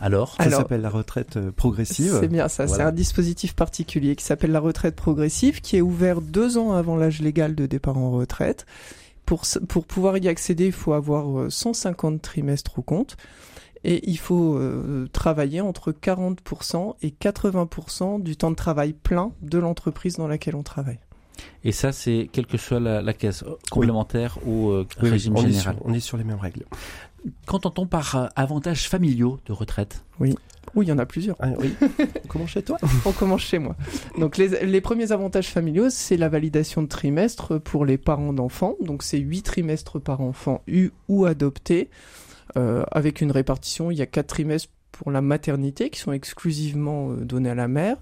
Alors 0.00 0.36
Ça 0.36 0.50
s'appelle 0.50 0.80
la 0.80 0.90
retraite 0.90 1.36
euh, 1.36 1.50
progressive. 1.50 2.16
C'est 2.20 2.28
bien 2.28 2.48
ça, 2.48 2.66
c'est 2.66 2.82
un 2.82 2.92
dispositif 2.92 3.54
particulier 3.54 4.16
qui 4.16 4.24
s'appelle 4.24 4.52
la 4.52 4.60
retraite 4.60 4.96
progressive 4.96 5.60
qui 5.60 5.76
est 5.76 5.80
ouvert 5.80 6.20
deux 6.20 6.58
ans 6.58 6.72
avant 6.72 6.96
l'âge 6.96 7.20
légal 7.20 7.54
de 7.54 7.66
départ 7.66 7.98
en 7.98 8.10
retraite. 8.10 8.66
Pour, 9.26 9.42
pour 9.68 9.84
pouvoir 9.84 10.18
y 10.18 10.28
accéder, 10.28 10.66
il 10.66 10.72
faut 10.72 10.92
avoir 10.92 11.50
150 11.50 12.14
euh, 12.14 12.18
trimestres 12.18 12.78
au 12.78 12.82
compte 12.82 13.16
et 13.84 14.08
il 14.10 14.18
faut 14.18 14.56
euh, 14.56 15.08
travailler 15.12 15.60
entre 15.60 15.92
40% 15.92 16.96
et 17.02 17.10
80% 17.10 18.22
du 18.22 18.36
temps 18.36 18.50
de 18.50 18.56
travail 18.56 18.92
plein 18.92 19.32
de 19.42 19.58
l'entreprise 19.58 20.16
dans 20.16 20.28
laquelle 20.28 20.56
on 20.56 20.62
travaille. 20.62 20.98
Et 21.64 21.72
ça, 21.72 21.92
c'est 21.92 22.28
quelle 22.32 22.46
que 22.46 22.58
soit 22.58 22.80
la, 22.80 23.12
caisse 23.14 23.44
complémentaire 23.70 24.38
ou 24.46 24.72
régime 24.98 25.36
général. 25.38 25.76
on 25.84 25.94
est 25.94 26.00
sur 26.00 26.18
les 26.18 26.24
mêmes 26.24 26.38
règles. 26.38 26.64
Qu'entend-on 27.46 27.86
par 27.86 28.16
euh, 28.16 28.26
avantages 28.36 28.88
familiaux 28.88 29.38
de 29.46 29.52
retraite 29.52 30.04
Oui. 30.18 30.34
Oui, 30.74 30.86
il 30.86 30.88
y 30.88 30.92
en 30.92 30.98
a 30.98 31.06
plusieurs. 31.06 31.36
Ah, 31.40 31.48
oui. 31.58 31.74
on 32.24 32.28
commence 32.28 32.50
chez 32.50 32.62
toi? 32.62 32.78
On 33.04 33.12
commence 33.12 33.42
chez 33.42 33.58
moi. 33.58 33.76
Donc 34.18 34.36
les, 34.36 34.80
premiers 34.80 35.10
avantages 35.12 35.48
familiaux, 35.48 35.90
c'est 35.90 36.16
la 36.16 36.28
validation 36.28 36.82
de 36.82 36.86
trimestres 36.86 37.60
pour 37.60 37.84
les 37.84 37.98
parents 37.98 38.32
d'enfants. 38.32 38.76
Donc 38.80 39.02
c'est 39.02 39.18
8 39.18 39.42
trimestres 39.42 40.00
par 40.00 40.20
enfant 40.20 40.62
eu 40.66 40.90
ou 41.08 41.24
adopté. 41.26 41.90
Euh, 42.56 42.84
avec 42.90 43.20
une 43.20 43.30
répartition, 43.30 43.90
il 43.90 43.98
y 43.98 44.02
a 44.02 44.06
4 44.06 44.26
trimestres 44.26 44.70
pour 44.92 45.10
la 45.10 45.20
maternité 45.20 45.90
qui 45.90 46.00
sont 46.00 46.12
exclusivement 46.12 47.10
euh, 47.10 47.16
donnés 47.16 47.50
à 47.50 47.54
la 47.54 47.68
mère. 47.68 47.96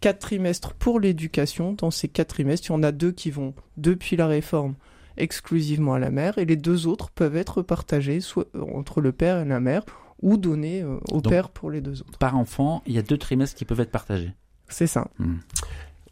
4 0.00 0.18
trimestres 0.18 0.74
pour 0.74 1.00
l'éducation. 1.00 1.72
Dans 1.72 1.90
ces 1.90 2.08
4 2.08 2.28
trimestres, 2.28 2.68
il 2.68 2.72
y 2.72 2.76
en 2.76 2.82
a 2.82 2.92
deux 2.92 3.12
qui 3.12 3.30
vont, 3.30 3.54
depuis 3.76 4.16
la 4.16 4.26
réforme, 4.26 4.74
exclusivement 5.20 5.94
à 5.94 5.98
la 5.98 6.10
mère 6.10 6.38
et 6.38 6.44
les 6.44 6.56
deux 6.56 6.86
autres 6.86 7.10
peuvent 7.10 7.36
être 7.36 7.62
partagés 7.62 8.20
soit 8.20 8.46
entre 8.74 9.00
le 9.00 9.12
père 9.12 9.38
et 9.40 9.44
la 9.44 9.60
mère 9.60 9.84
ou 10.22 10.36
donnés 10.36 10.82
euh, 10.82 10.98
au 11.12 11.20
père 11.20 11.50
pour 11.50 11.70
les 11.70 11.80
deux 11.80 12.02
autres. 12.02 12.18
Par 12.18 12.36
enfant, 12.36 12.82
il 12.86 12.94
y 12.94 12.98
a 12.98 13.02
deux 13.02 13.18
trimestres 13.18 13.56
qui 13.56 13.64
peuvent 13.64 13.80
être 13.80 13.90
partagés. 13.90 14.32
C'est 14.68 14.86
ça. 14.86 15.08
Hmm. 15.18 15.36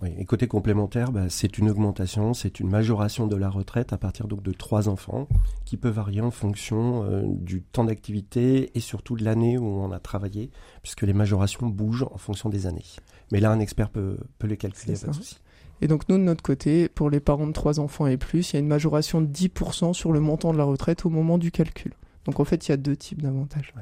Oui, 0.00 0.10
et 0.16 0.24
côté 0.24 0.46
complémentaire, 0.46 1.10
bah, 1.10 1.24
c'est 1.28 1.58
une 1.58 1.68
augmentation, 1.68 2.32
c'est 2.32 2.60
une 2.60 2.68
majoration 2.68 3.26
de 3.26 3.34
la 3.34 3.50
retraite 3.50 3.92
à 3.92 3.98
partir 3.98 4.28
donc 4.28 4.42
de 4.44 4.52
trois 4.52 4.88
enfants 4.88 5.26
qui 5.64 5.76
peut 5.76 5.88
varier 5.88 6.20
en 6.20 6.30
fonction 6.30 7.02
euh, 7.02 7.22
du 7.26 7.62
temps 7.62 7.82
d'activité 7.82 8.70
et 8.76 8.80
surtout 8.80 9.16
de 9.16 9.24
l'année 9.24 9.58
où 9.58 9.64
on 9.64 9.90
a 9.90 9.98
travaillé, 9.98 10.50
puisque 10.82 11.02
les 11.02 11.12
majorations 11.12 11.66
bougent 11.66 12.06
en 12.12 12.16
fonction 12.16 12.48
des 12.48 12.66
années. 12.66 12.84
Mais 13.32 13.40
là, 13.40 13.50
un 13.50 13.58
expert 13.58 13.90
peut, 13.90 14.18
peut 14.38 14.46
les 14.46 14.56
calculer, 14.56 14.94
pas 14.94 15.08
de 15.08 15.12
souci. 15.12 15.40
Et 15.80 15.88
donc 15.88 16.08
nous, 16.08 16.18
de 16.18 16.22
notre 16.22 16.42
côté, 16.42 16.88
pour 16.88 17.10
les 17.10 17.20
parents 17.20 17.46
de 17.46 17.52
trois 17.52 17.80
enfants 17.80 18.06
et 18.06 18.16
plus, 18.16 18.50
il 18.50 18.54
y 18.54 18.56
a 18.56 18.60
une 18.60 18.66
majoration 18.66 19.20
de 19.20 19.26
10% 19.26 19.92
sur 19.92 20.12
le 20.12 20.20
montant 20.20 20.52
de 20.52 20.58
la 20.58 20.64
retraite 20.64 21.04
au 21.06 21.10
moment 21.10 21.38
du 21.38 21.50
calcul. 21.50 21.92
Donc 22.24 22.40
en 22.40 22.44
fait, 22.44 22.66
il 22.66 22.72
y 22.72 22.74
a 22.74 22.76
deux 22.76 22.96
types 22.96 23.22
d'avantages. 23.22 23.72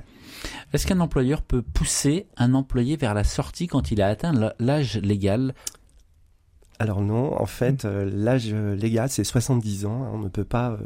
Est-ce 0.72 0.86
qu'un 0.86 1.00
employeur 1.00 1.42
peut 1.42 1.62
pousser 1.62 2.26
un 2.36 2.54
employé 2.54 2.96
vers 2.96 3.14
la 3.14 3.24
sortie 3.24 3.66
quand 3.66 3.90
il 3.90 4.00
a 4.02 4.08
atteint 4.08 4.52
l'âge 4.58 4.98
légal 4.98 5.54
alors 6.78 7.00
non, 7.00 7.40
en 7.40 7.46
fait, 7.46 7.84
mm. 7.84 7.88
euh, 7.88 8.10
l'âge 8.12 8.52
légal, 8.52 9.08
c'est 9.08 9.24
70 9.24 9.86
ans. 9.86 10.10
On 10.12 10.18
ne 10.18 10.28
peut 10.28 10.44
pas 10.44 10.72
euh, 10.72 10.78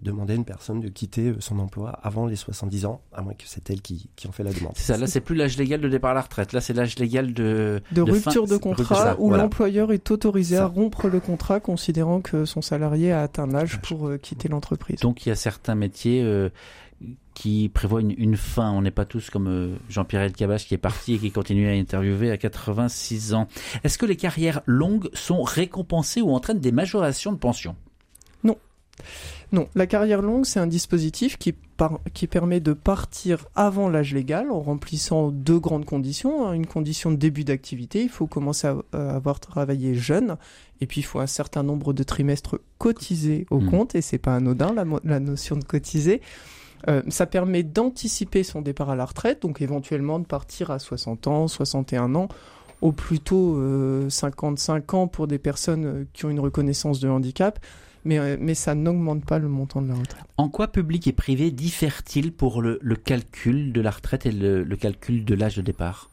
demander 0.00 0.32
à 0.32 0.36
une 0.36 0.44
personne 0.44 0.80
de 0.80 0.88
quitter 0.88 1.28
euh, 1.28 1.36
son 1.38 1.58
emploi 1.58 1.90
avant 2.02 2.26
les 2.26 2.36
70 2.36 2.86
ans, 2.86 3.02
à 3.12 3.20
moins 3.20 3.34
que 3.34 3.44
c'est 3.46 3.68
elle 3.70 3.82
qui, 3.82 4.08
qui 4.16 4.26
en 4.26 4.32
fait 4.32 4.42
la 4.42 4.52
demande. 4.52 4.72
C'est 4.76 4.92
ça, 4.92 4.98
là, 4.98 5.06
c'est 5.06 5.20
plus 5.20 5.34
l'âge 5.34 5.58
légal 5.58 5.80
de 5.80 5.88
départ 5.88 6.12
à 6.12 6.14
la 6.14 6.22
retraite. 6.22 6.52
Là, 6.52 6.60
c'est 6.60 6.72
l'âge 6.72 6.98
légal 6.98 7.34
de... 7.34 7.82
De, 7.92 8.02
rupture 8.02 8.46
de 8.46 8.56
contrat, 8.56 9.16
où 9.18 9.30
l'employeur 9.30 9.92
est 9.92 10.10
autorisé 10.10 10.56
à 10.56 10.66
rompre 10.66 11.08
le 11.08 11.20
contrat, 11.20 11.60
considérant 11.60 12.20
que 12.20 12.44
son 12.44 12.62
salarié 12.62 13.12
a 13.12 13.22
atteint 13.22 13.46
l'âge 13.46 13.80
pour 13.82 14.10
quitter 14.20 14.48
l'entreprise. 14.48 15.00
Donc, 15.00 15.26
il 15.26 15.28
y 15.28 15.32
a 15.32 15.36
certains 15.36 15.74
métiers 15.74 16.22
qui 17.34 17.70
prévoit 17.72 18.00
une, 18.00 18.36
fin. 18.36 18.70
On 18.72 18.82
n'est 18.82 18.90
pas 18.90 19.04
tous 19.04 19.30
comme 19.30 19.48
euh, 19.48 19.76
Jean-Pierre 19.88 20.22
Elkabach 20.22 20.66
qui 20.66 20.74
est 20.74 20.78
parti 20.78 21.14
et 21.14 21.18
qui 21.18 21.30
continue 21.30 21.68
à 21.68 21.72
interviewer 21.72 22.30
à 22.30 22.36
86 22.36 23.34
ans. 23.34 23.48
Est-ce 23.84 23.98
que 23.98 24.06
les 24.06 24.16
carrières 24.16 24.62
longues 24.66 25.08
sont 25.14 25.42
récompensées 25.42 26.20
ou 26.20 26.30
entraînent 26.30 26.60
des 26.60 26.72
majorations 26.72 27.32
de 27.32 27.38
pension? 27.38 27.76
Non. 28.44 28.56
Non, 29.52 29.68
la 29.74 29.86
carrière 29.86 30.22
longue, 30.22 30.46
c'est 30.46 30.60
un 30.60 30.66
dispositif 30.66 31.36
qui, 31.36 31.54
qui 32.14 32.26
permet 32.26 32.60
de 32.60 32.72
partir 32.72 33.46
avant 33.54 33.90
l'âge 33.90 34.14
légal 34.14 34.50
en 34.50 34.60
remplissant 34.60 35.30
deux 35.30 35.58
grandes 35.58 35.84
conditions. 35.84 36.46
Hein. 36.46 36.54
Une 36.54 36.66
condition 36.66 37.10
de 37.10 37.16
début 37.16 37.44
d'activité, 37.44 38.02
il 38.02 38.08
faut 38.08 38.26
commencer 38.26 38.66
à, 38.66 39.14
avoir 39.14 39.40
travaillé 39.40 39.94
jeune, 39.94 40.36
et 40.80 40.86
puis 40.86 41.02
il 41.02 41.04
faut 41.04 41.20
un 41.20 41.26
certain 41.26 41.62
nombre 41.62 41.92
de 41.92 42.02
trimestres 42.02 42.60
cotisés 42.78 43.46
au 43.50 43.60
mmh. 43.60 43.70
compte, 43.70 43.94
et 43.94 44.00
c'est 44.00 44.18
pas 44.18 44.34
anodin 44.34 44.72
la, 44.72 44.84
la 45.04 45.20
notion 45.20 45.56
de 45.56 45.64
cotiser. 45.64 46.22
Euh, 46.88 47.02
ça 47.08 47.26
permet 47.26 47.62
d'anticiper 47.62 48.42
son 48.42 48.60
départ 48.60 48.90
à 48.90 48.96
la 48.96 49.04
retraite, 49.04 49.42
donc 49.42 49.60
éventuellement 49.60 50.18
de 50.18 50.24
partir 50.24 50.70
à 50.70 50.78
60 50.78 51.26
ans, 51.26 51.48
61 51.48 52.14
ans, 52.14 52.28
ou 52.80 52.92
plutôt 52.92 53.60
55 54.08 54.94
ans 54.94 55.06
pour 55.06 55.28
des 55.28 55.38
personnes 55.38 56.06
qui 56.12 56.24
ont 56.24 56.30
une 56.30 56.40
reconnaissance 56.40 56.98
de 56.98 57.08
handicap. 57.08 57.60
Mais, 58.04 58.36
mais 58.36 58.54
ça 58.54 58.74
n'augmente 58.74 59.24
pas 59.24 59.38
le 59.38 59.46
montant 59.46 59.80
de 59.80 59.86
la 59.86 59.94
retraite. 59.94 60.24
En 60.36 60.48
quoi 60.48 60.66
public 60.66 61.06
et 61.06 61.12
privé 61.12 61.52
diffèrent-ils 61.52 62.32
pour 62.32 62.60
le, 62.60 62.80
calcul 62.96 63.72
de 63.72 63.80
la 63.80 63.92
retraite 63.92 64.26
et 64.26 64.32
le 64.32 64.76
calcul 64.76 65.24
de 65.24 65.34
l'âge 65.36 65.54
de 65.54 65.62
départ? 65.62 66.10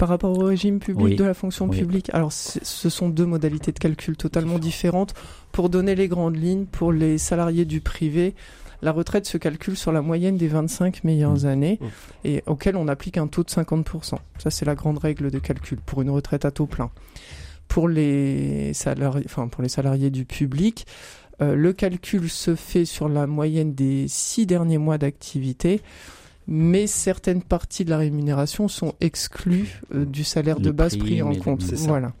Par 0.00 0.08
rapport 0.08 0.38
au 0.38 0.44
régime 0.44 0.78
public 0.78 1.18
de 1.18 1.24
la 1.24 1.34
fonction 1.34 1.68
publique, 1.68 2.08
alors 2.14 2.32
ce 2.32 2.88
sont 2.88 3.10
deux 3.10 3.26
modalités 3.26 3.70
de 3.70 3.78
calcul 3.78 4.16
totalement 4.16 4.58
différentes. 4.58 5.12
Pour 5.52 5.68
donner 5.68 5.94
les 5.94 6.08
grandes 6.08 6.36
lignes, 6.36 6.64
pour 6.64 6.90
les 6.90 7.18
salariés 7.18 7.66
du 7.66 7.82
privé, 7.82 8.34
la 8.82 8.92
retraite 8.92 9.26
se 9.26 9.38
calcule 9.38 9.76
sur 9.76 9.92
la 9.92 10.02
moyenne 10.02 10.36
des 10.36 10.48
25 10.48 11.04
meilleures 11.04 11.42
mmh. 11.42 11.46
années 11.46 11.78
mmh. 11.80 11.86
et 12.24 12.42
auquel 12.46 12.76
on 12.76 12.88
applique 12.88 13.18
un 13.18 13.26
taux 13.26 13.44
de 13.44 13.50
50%. 13.50 14.16
Ça, 14.38 14.50
c'est 14.50 14.64
la 14.64 14.74
grande 14.74 14.98
règle 14.98 15.30
de 15.30 15.38
calcul 15.38 15.78
pour 15.78 16.02
une 16.02 16.10
retraite 16.10 16.44
à 16.44 16.50
taux 16.50 16.66
plein. 16.66 16.90
Pour 17.68 17.88
les 17.88 18.72
salariés, 18.74 19.24
enfin, 19.26 19.48
pour 19.48 19.62
les 19.62 19.68
salariés 19.68 20.10
du 20.10 20.24
public, 20.24 20.86
euh, 21.40 21.54
le 21.54 21.72
calcul 21.72 22.28
se 22.28 22.54
fait 22.54 22.84
sur 22.84 23.08
la 23.08 23.26
moyenne 23.26 23.74
des 23.74 24.06
six 24.08 24.46
derniers 24.46 24.78
mois 24.78 24.98
d'activité 24.98 25.82
mais 26.46 26.88
certaines 26.88 27.42
parties 27.42 27.84
de 27.84 27.90
la 27.90 27.98
rémunération 27.98 28.66
sont 28.66 28.94
exclues 29.00 29.80
euh, 29.94 30.04
du 30.04 30.24
salaire 30.24 30.58
de 30.58 30.72
base 30.72 30.96
pris 30.96 31.22
en 31.22 31.34
compte. 31.34 31.62
Voilà. 31.62 32.12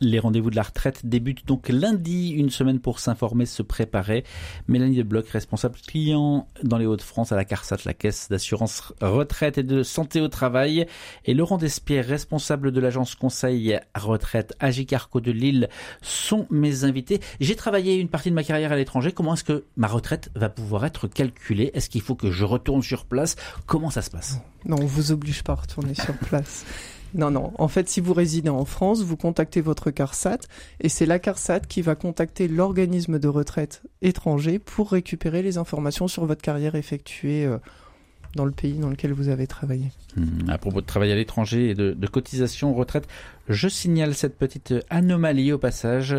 Les 0.00 0.18
rendez-vous 0.18 0.50
de 0.50 0.56
la 0.56 0.62
retraite 0.62 1.06
débutent 1.06 1.46
donc 1.46 1.68
lundi, 1.68 2.30
une 2.30 2.50
semaine 2.50 2.80
pour 2.80 2.98
s'informer, 2.98 3.46
se 3.46 3.62
préparer. 3.62 4.24
Mélanie 4.68 4.96
de 4.96 5.02
Bloch, 5.02 5.28
responsable 5.28 5.76
client 5.86 6.48
dans 6.62 6.78
les 6.78 6.86
Hauts-de-France 6.86 7.32
à 7.32 7.36
la 7.36 7.44
CARSAT, 7.44 7.78
la 7.84 7.94
caisse 7.94 8.28
d'assurance 8.28 8.92
retraite 9.00 9.58
et 9.58 9.62
de 9.62 9.82
santé 9.82 10.20
au 10.20 10.28
travail. 10.28 10.86
Et 11.24 11.34
Laurent 11.34 11.58
Despierre, 11.58 12.06
responsable 12.06 12.72
de 12.72 12.80
l'agence 12.80 13.14
conseil 13.14 13.78
retraite 13.94 14.54
Agicarco 14.60 15.20
de 15.20 15.30
Lille, 15.30 15.68
sont 16.02 16.46
mes 16.50 16.84
invités. 16.84 17.20
J'ai 17.40 17.56
travaillé 17.56 17.96
une 17.96 18.08
partie 18.08 18.30
de 18.30 18.34
ma 18.34 18.44
carrière 18.44 18.72
à 18.72 18.76
l'étranger. 18.76 19.12
Comment 19.12 19.34
est-ce 19.34 19.44
que 19.44 19.64
ma 19.76 19.88
retraite 19.88 20.30
va 20.34 20.48
pouvoir 20.48 20.84
être 20.84 21.08
calculée? 21.08 21.70
Est-ce 21.74 21.88
qu'il 21.88 22.02
faut 22.02 22.14
que 22.14 22.30
je 22.30 22.44
retourne 22.44 22.82
sur 22.82 23.04
place? 23.04 23.36
Comment 23.66 23.90
ça 23.90 24.02
se 24.02 24.10
passe? 24.10 24.40
Non, 24.64 24.76
on 24.80 24.86
vous 24.86 25.12
oblige 25.12 25.42
pas 25.42 25.52
à 25.52 25.56
retourner 25.56 25.94
sur 25.94 26.14
place. 26.14 26.64
Non, 27.14 27.30
non. 27.30 27.52
En 27.58 27.68
fait, 27.68 27.88
si 27.88 28.00
vous 28.00 28.12
résidez 28.12 28.48
en 28.48 28.64
France, 28.64 29.02
vous 29.02 29.16
contactez 29.16 29.60
votre 29.60 29.90
CARSAT 29.90 30.38
et 30.80 30.88
c'est 30.88 31.06
la 31.06 31.20
CARSAT 31.20 31.60
qui 31.60 31.80
va 31.80 31.94
contacter 31.94 32.48
l'organisme 32.48 33.18
de 33.18 33.28
retraite 33.28 33.82
étranger 34.02 34.58
pour 34.58 34.90
récupérer 34.90 35.42
les 35.42 35.56
informations 35.56 36.08
sur 36.08 36.26
votre 36.26 36.42
carrière 36.42 36.74
effectuée 36.74 37.46
euh, 37.46 37.58
dans 38.34 38.44
le 38.44 38.50
pays 38.50 38.78
dans 38.78 38.90
lequel 38.90 39.12
vous 39.12 39.28
avez 39.28 39.46
travaillé. 39.46 39.92
Hmm, 40.16 40.50
à 40.50 40.58
propos 40.58 40.80
de 40.80 40.86
travail 40.86 41.12
à 41.12 41.14
l'étranger 41.14 41.70
et 41.70 41.74
de, 41.74 41.92
de 41.92 42.06
cotisation 42.08 42.74
retraite, 42.74 43.06
je 43.48 43.68
signale 43.68 44.14
cette 44.14 44.36
petite 44.36 44.74
anomalie 44.90 45.52
au 45.52 45.58
passage. 45.58 46.16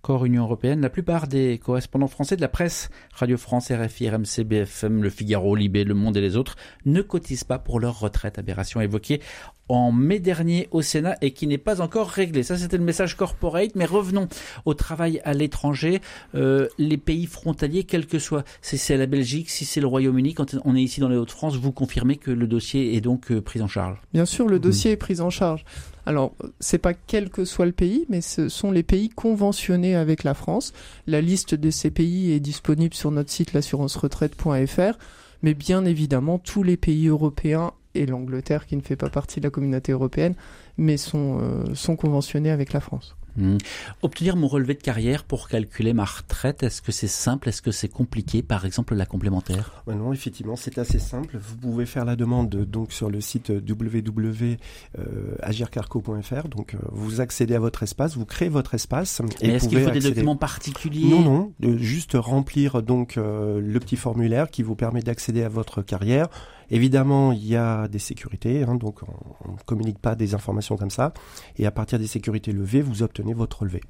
Corps 0.00 0.24
Union 0.24 0.44
Européenne, 0.44 0.80
la 0.80 0.90
plupart 0.90 1.26
des 1.26 1.58
correspondants 1.58 2.06
français 2.06 2.36
de 2.36 2.40
la 2.40 2.48
presse, 2.48 2.88
Radio 3.12 3.36
France, 3.36 3.72
RFI, 3.72 4.10
RMC, 4.10 4.44
BFM, 4.44 5.02
Le 5.02 5.10
Figaro, 5.10 5.56
Libé, 5.56 5.82
Le 5.82 5.94
Monde 5.94 6.16
et 6.16 6.20
les 6.20 6.36
autres, 6.36 6.56
ne 6.86 7.02
cotisent 7.02 7.44
pas 7.44 7.58
pour 7.58 7.80
leur 7.80 7.98
retraite. 7.98 8.38
Aberration 8.38 8.80
évoquée 8.80 9.20
en 9.68 9.92
mai 9.92 10.18
dernier 10.18 10.68
au 10.70 10.82
Sénat 10.82 11.16
et 11.20 11.32
qui 11.32 11.46
n'est 11.46 11.58
pas 11.58 11.80
encore 11.80 12.08
réglée. 12.08 12.42
Ça, 12.42 12.56
c'était 12.56 12.78
le 12.78 12.84
message 12.84 13.16
corporate. 13.16 13.72
Mais 13.74 13.84
revenons 13.84 14.28
au 14.64 14.74
travail 14.74 15.20
à 15.24 15.34
l'étranger. 15.34 16.00
Euh, 16.34 16.68
les 16.78 16.96
pays 16.96 17.26
frontaliers, 17.26 17.84
quel 17.84 18.06
que 18.06 18.18
soit, 18.18 18.44
si 18.62 18.78
c'est 18.78 18.96
la 18.96 19.06
Belgique, 19.06 19.50
si 19.50 19.64
c'est 19.64 19.80
le 19.80 19.86
Royaume-Uni, 19.86 20.34
quand 20.34 20.56
on 20.64 20.74
est 20.74 20.82
ici 20.82 21.00
dans 21.00 21.08
les 21.08 21.16
Hauts-de-France, 21.16 21.56
vous 21.56 21.72
confirmez 21.72 22.16
que 22.16 22.30
le 22.30 22.46
dossier 22.46 22.96
est 22.96 23.00
donc 23.00 23.30
euh, 23.30 23.40
pris 23.40 23.60
en 23.60 23.68
charge 23.68 23.98
Bien 24.12 24.24
sûr, 24.24 24.48
le 24.48 24.58
dossier 24.58 24.92
est 24.92 24.96
pris 24.96 25.20
en 25.20 25.30
charge. 25.30 25.64
Alors, 26.08 26.32
c'est 26.58 26.78
pas 26.78 26.94
quel 26.94 27.28
que 27.28 27.44
soit 27.44 27.66
le 27.66 27.72
pays, 27.72 28.06
mais 28.08 28.22
ce 28.22 28.48
sont 28.48 28.70
les 28.70 28.82
pays 28.82 29.10
conventionnés 29.10 29.94
avec 29.94 30.24
la 30.24 30.32
France. 30.32 30.72
La 31.06 31.20
liste 31.20 31.54
de 31.54 31.68
ces 31.68 31.90
pays 31.90 32.32
est 32.32 32.40
disponible 32.40 32.94
sur 32.94 33.10
notre 33.10 33.30
site 33.30 33.52
l'assurance-retraite.fr, 33.52 34.98
mais 35.42 35.52
bien 35.52 35.84
évidemment, 35.84 36.38
tous 36.38 36.62
les 36.62 36.78
pays 36.78 37.08
européens 37.08 37.74
et 37.94 38.06
l'Angleterre 38.06 38.64
qui 38.64 38.74
ne 38.78 38.80
fait 38.80 38.96
pas 38.96 39.10
partie 39.10 39.40
de 39.40 39.44
la 39.44 39.50
communauté 39.50 39.92
européenne, 39.92 40.34
mais 40.78 40.96
sont, 40.96 41.40
euh, 41.42 41.74
sont 41.74 41.96
conventionnés 41.96 42.50
avec 42.50 42.72
la 42.72 42.80
France. 42.80 43.17
Hmm. 43.38 43.56
Obtenir 44.02 44.36
mon 44.36 44.48
relevé 44.48 44.74
de 44.74 44.82
carrière 44.82 45.22
pour 45.22 45.48
calculer 45.48 45.92
ma 45.92 46.04
retraite, 46.04 46.64
est-ce 46.64 46.82
que 46.82 46.92
c'est 46.92 47.06
simple? 47.06 47.48
Est-ce 47.48 47.62
que 47.62 47.70
c'est 47.70 47.88
compliqué? 47.88 48.42
Par 48.42 48.66
exemple, 48.66 48.96
la 48.96 49.06
complémentaire 49.06 49.84
Non, 49.86 50.12
effectivement, 50.12 50.56
c'est 50.56 50.76
assez 50.78 50.98
simple. 50.98 51.38
Vous 51.40 51.56
pouvez 51.56 51.86
faire 51.86 52.04
la 52.04 52.16
demande 52.16 52.48
donc 52.48 52.92
sur 52.92 53.08
le 53.10 53.20
site 53.20 53.50
www.agircarco.fr. 53.50 56.48
Donc, 56.48 56.74
euh, 56.74 56.78
vous 56.90 57.20
accédez 57.20 57.54
à 57.54 57.60
votre 57.60 57.84
espace, 57.84 58.16
vous 58.16 58.26
créez 58.26 58.48
votre 58.48 58.74
espace. 58.74 59.22
Et 59.40 59.50
est-ce 59.50 59.68
qu'il 59.68 59.80
faut 59.80 59.90
des 59.90 60.00
documents 60.00 60.34
particuliers? 60.36 61.08
Non, 61.08 61.20
non. 61.20 61.52
juste 61.78 62.14
remplir 62.14 62.82
donc 62.82 63.16
euh, 63.16 63.60
le 63.60 63.80
petit 63.80 63.96
formulaire 63.96 64.50
qui 64.50 64.64
vous 64.64 64.74
permet 64.74 65.02
d'accéder 65.02 65.44
à 65.44 65.48
votre 65.48 65.82
carrière 65.82 66.28
Évidemment, 66.70 67.32
il 67.32 67.46
y 67.46 67.56
a 67.56 67.88
des 67.88 67.98
sécurités, 67.98 68.62
hein, 68.62 68.74
donc 68.74 69.00
on 69.46 69.52
ne 69.52 69.58
communique 69.64 69.98
pas 69.98 70.14
des 70.14 70.34
informations 70.34 70.76
comme 70.76 70.90
ça. 70.90 71.14
Et 71.56 71.66
à 71.66 71.70
partir 71.70 71.98
des 71.98 72.06
sécurités 72.06 72.52
levées, 72.52 72.82
vous 72.82 73.02
obtenez 73.02 73.32
votre 73.32 73.60
relevé. 73.60 73.80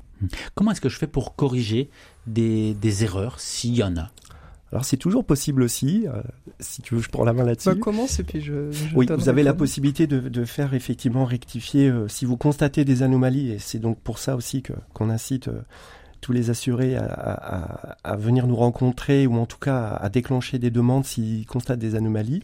Comment 0.54 0.70
est-ce 0.70 0.80
que 0.80 0.88
je 0.88 0.99
fais 0.99 1.06
pour 1.06 1.35
corriger 1.35 1.90
des, 2.26 3.04
erreurs, 3.04 3.40
s'il 3.40 3.75
y 3.75 3.82
en 3.82 3.97
a? 3.97 4.11
Alors 4.70 4.85
c'est 4.85 4.99
toujours 4.99 5.25
possible 5.25 5.62
aussi. 5.62 6.06
Euh, 6.06 6.20
si 6.61 6.82
tu 6.82 6.94
veux, 6.94 7.00
je 7.00 7.08
prends 7.08 7.25
la 7.25 7.32
main 7.32 7.44
là-dessus. 7.44 7.70
Bah, 7.70 7.76
commence 7.80 8.20
et 8.20 8.23
puis 8.23 8.42
je. 8.42 8.70
oui, 8.94 9.06
vous 9.08 9.30
avez 9.30 9.42
la 9.42 9.54
possibilité 9.54 10.06
de, 10.06 10.44
faire 10.44 10.75
effectivement 10.75 11.25
rectifier 11.25 11.88
euh, 11.88 12.06
si 12.06 12.26
vous 12.26 12.37
constatez 12.37 12.85
des 12.85 13.02
anomalies 13.02 13.50
et 13.50 13.58
c'est 13.58 13.78
donc 13.78 13.99
pour 13.99 14.18
ça 14.18 14.37
aussi 14.37 14.61
que 14.61 14.75
qu'on 14.92 15.08
incite 15.08 15.49
euh, 15.49 15.62
tous 16.20 16.32
les 16.32 16.50
assurés 16.50 16.97
à, 16.97 17.97
à, 18.04 18.16
venir 18.16 18.47
nous 18.47 18.56
rencontrer 18.56 19.26
ou 19.26 19.37
en 19.37 19.47
tout 19.47 19.58
cas 19.58 19.88
à 19.88 20.11
déclencher 20.11 20.58
des 20.58 20.70
demandes 20.70 21.06
s'ils 21.06 21.47
constatent 21.47 21.78
des 21.78 21.94
anomalies 21.94 22.42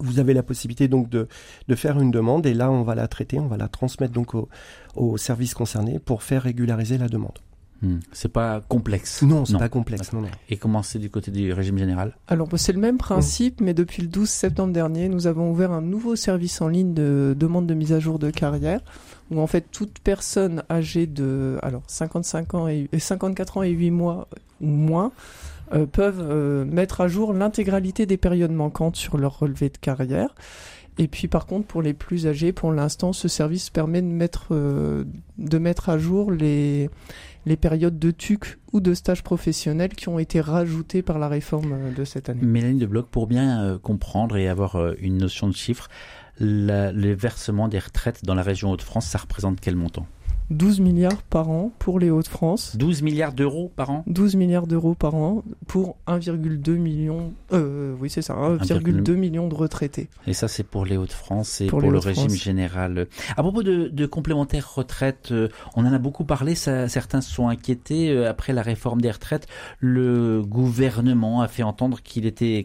vous 0.00 0.18
avez 0.18 0.34
la 0.34 0.42
possibilité 0.42 0.88
donc 0.88 1.08
de, 1.08 1.28
de, 1.68 1.74
faire 1.74 2.00
une 2.00 2.10
demande 2.10 2.46
et 2.46 2.54
là 2.54 2.70
on 2.70 2.82
va 2.82 2.94
la 2.94 3.08
traiter, 3.08 3.38
on 3.38 3.46
va 3.46 3.56
la 3.56 3.68
transmettre 3.68 4.12
donc 4.12 4.34
au, 4.34 4.48
au 4.96 5.16
service 5.16 5.54
concerné 5.54 5.98
pour 5.98 6.22
faire 6.22 6.42
régulariser 6.42 6.98
la 6.98 7.08
demande. 7.08 7.38
Hmm. 7.82 7.98
C'est 8.12 8.32
pas 8.32 8.62
complexe. 8.66 9.22
Non, 9.22 9.44
c'est 9.44 9.58
pas 9.58 9.68
complexe. 9.68 10.12
Non, 10.12 10.22
non. 10.22 10.28
Et 10.48 10.56
comment 10.56 10.82
c'est 10.82 10.98
du 10.98 11.10
côté 11.10 11.30
du 11.30 11.52
régime 11.52 11.76
général? 11.76 12.16
Alors 12.28 12.48
bah, 12.48 12.56
c'est 12.56 12.72
le 12.72 12.80
même 12.80 12.96
principe, 12.96 13.60
mais 13.60 13.74
depuis 13.74 14.00
le 14.02 14.08
12 14.08 14.28
septembre 14.28 14.72
dernier, 14.72 15.08
nous 15.08 15.26
avons 15.26 15.50
ouvert 15.50 15.72
un 15.72 15.82
nouveau 15.82 16.16
service 16.16 16.60
en 16.62 16.68
ligne 16.68 16.94
de 16.94 17.36
demande 17.38 17.66
de 17.66 17.74
mise 17.74 17.92
à 17.92 18.00
jour 18.00 18.18
de 18.18 18.30
carrière, 18.30 18.80
où 19.30 19.40
en 19.40 19.46
fait 19.46 19.66
toute 19.70 19.98
personne 19.98 20.62
âgée 20.70 21.06
de 21.06 21.58
alors 21.62 21.82
55 21.88 22.54
ans 22.54 22.68
et 22.68 22.88
54 22.96 23.58
ans 23.58 23.62
et 23.62 23.70
8 23.70 23.90
mois 23.90 24.28
ou 24.60 24.68
moins 24.68 25.12
euh, 25.72 25.86
peuvent 25.86 26.20
euh, 26.22 26.64
mettre 26.64 27.00
à 27.00 27.08
jour 27.08 27.32
l'intégralité 27.32 28.06
des 28.06 28.16
périodes 28.16 28.52
manquantes 28.52 28.96
sur 28.96 29.16
leur 29.16 29.38
relevé 29.38 29.70
de 29.70 29.78
carrière. 29.78 30.34
Et 30.98 31.08
puis 31.08 31.26
par 31.26 31.46
contre, 31.46 31.66
pour 31.66 31.82
les 31.82 31.94
plus 31.94 32.26
âgés, 32.26 32.52
pour 32.52 32.70
l'instant, 32.70 33.12
ce 33.12 33.26
service 33.26 33.70
permet 33.70 34.00
de 34.00 34.06
mettre, 34.06 34.48
euh, 34.52 35.04
de 35.38 35.58
mettre 35.58 35.88
à 35.88 35.98
jour 35.98 36.30
les, 36.30 36.88
les 37.46 37.56
périodes 37.56 37.98
de 37.98 38.10
TUC 38.10 38.58
ou 38.72 38.80
de 38.80 38.94
stage 38.94 39.22
professionnel 39.24 39.90
qui 39.90 40.08
ont 40.08 40.18
été 40.18 40.40
rajoutées 40.40 41.02
par 41.02 41.18
la 41.18 41.28
réforme 41.28 41.92
de 41.96 42.04
cette 42.04 42.28
année. 42.28 42.42
Mélanie 42.42 42.78
de 42.78 42.86
Bloch, 42.86 43.06
pour 43.06 43.26
bien 43.26 43.78
comprendre 43.82 44.36
et 44.36 44.46
avoir 44.46 44.94
une 45.00 45.18
notion 45.18 45.48
de 45.48 45.54
chiffre, 45.54 45.88
les 46.38 47.14
versements 47.14 47.66
des 47.66 47.80
retraites 47.80 48.24
dans 48.24 48.34
la 48.34 48.42
région 48.42 48.70
Hauts-de-France, 48.70 49.06
ça 49.06 49.18
représente 49.18 49.60
quel 49.60 49.74
montant? 49.74 50.06
12 50.50 50.80
milliards 50.80 51.22
par 51.22 51.50
an 51.50 51.72
pour 51.78 51.98
les 51.98 52.10
Hauts-de-France. 52.10 52.76
12 52.76 53.02
milliards 53.02 53.32
d'euros 53.32 53.72
par 53.74 53.90
an 53.90 54.04
12 54.06 54.36
milliards 54.36 54.66
d'euros 54.66 54.94
par 54.94 55.14
an 55.14 55.42
pour 55.66 55.96
1,2 56.06 56.70
million, 56.72 57.32
euh, 57.52 57.94
oui 58.00 58.10
c'est 58.10 58.22
ça, 58.22 58.34
1,2 58.34 59.12
million 59.14 59.48
de 59.48 59.54
retraités. 59.54 60.08
Et 60.26 60.34
ça 60.34 60.48
c'est 60.48 60.62
pour 60.62 60.84
les 60.84 60.96
Hauts-de-France 60.96 61.60
et 61.60 61.66
pour, 61.66 61.80
le 61.80 61.98
régime 61.98 62.30
général. 62.30 63.06
À 63.36 63.42
propos 63.42 63.62
de, 63.62 63.88
de 63.88 64.06
complémentaires 64.06 64.74
retraite, 64.74 65.28
euh, 65.32 65.48
on 65.76 65.86
en 65.86 65.92
a 65.92 65.98
beaucoup 65.98 66.24
parlé, 66.24 66.54
ça, 66.54 66.88
certains 66.88 67.20
se 67.20 67.30
sont 67.30 67.48
inquiétés. 67.48 68.10
Euh, 68.10 68.28
après 68.28 68.52
la 68.52 68.62
réforme 68.62 69.00
des 69.00 69.10
retraites, 69.10 69.46
le 69.80 70.42
gouvernement 70.42 71.42
a 71.42 71.48
fait 71.48 71.62
entendre 71.62 72.00
qu'il 72.02 72.26
était 72.26 72.64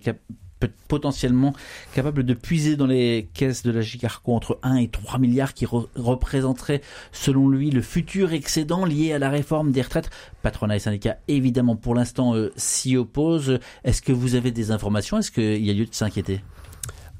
potentiellement 0.87 1.53
capable 1.93 2.23
de 2.23 2.33
puiser 2.33 2.75
dans 2.75 2.87
les 2.87 3.29
caisses 3.33 3.63
de 3.63 3.71
la 3.71 3.81
Gicarco 3.81 4.33
entre 4.33 4.59
1 4.63 4.77
et 4.77 4.87
3 4.87 5.19
milliards 5.19 5.53
qui 5.53 5.65
représenteraient 5.65 6.81
selon 7.11 7.49
lui 7.49 7.71
le 7.71 7.81
futur 7.81 8.33
excédent 8.33 8.85
lié 8.85 9.13
à 9.13 9.19
la 9.19 9.29
réforme 9.29 9.71
des 9.71 9.81
retraites. 9.81 10.09
Patronat 10.41 10.75
et 10.75 10.79
syndicats 10.79 11.17
évidemment 11.27 11.75
pour 11.75 11.95
l'instant 11.95 12.35
euh, 12.35 12.51
s'y 12.55 12.97
opposent. 12.97 13.59
Est-ce 13.83 14.01
que 14.01 14.11
vous 14.11 14.35
avez 14.35 14.51
des 14.51 14.71
informations? 14.71 15.17
Est-ce 15.17 15.31
qu'il 15.31 15.65
y 15.65 15.69
a 15.69 15.73
lieu 15.73 15.85
de 15.85 15.95
s'inquiéter? 15.95 16.41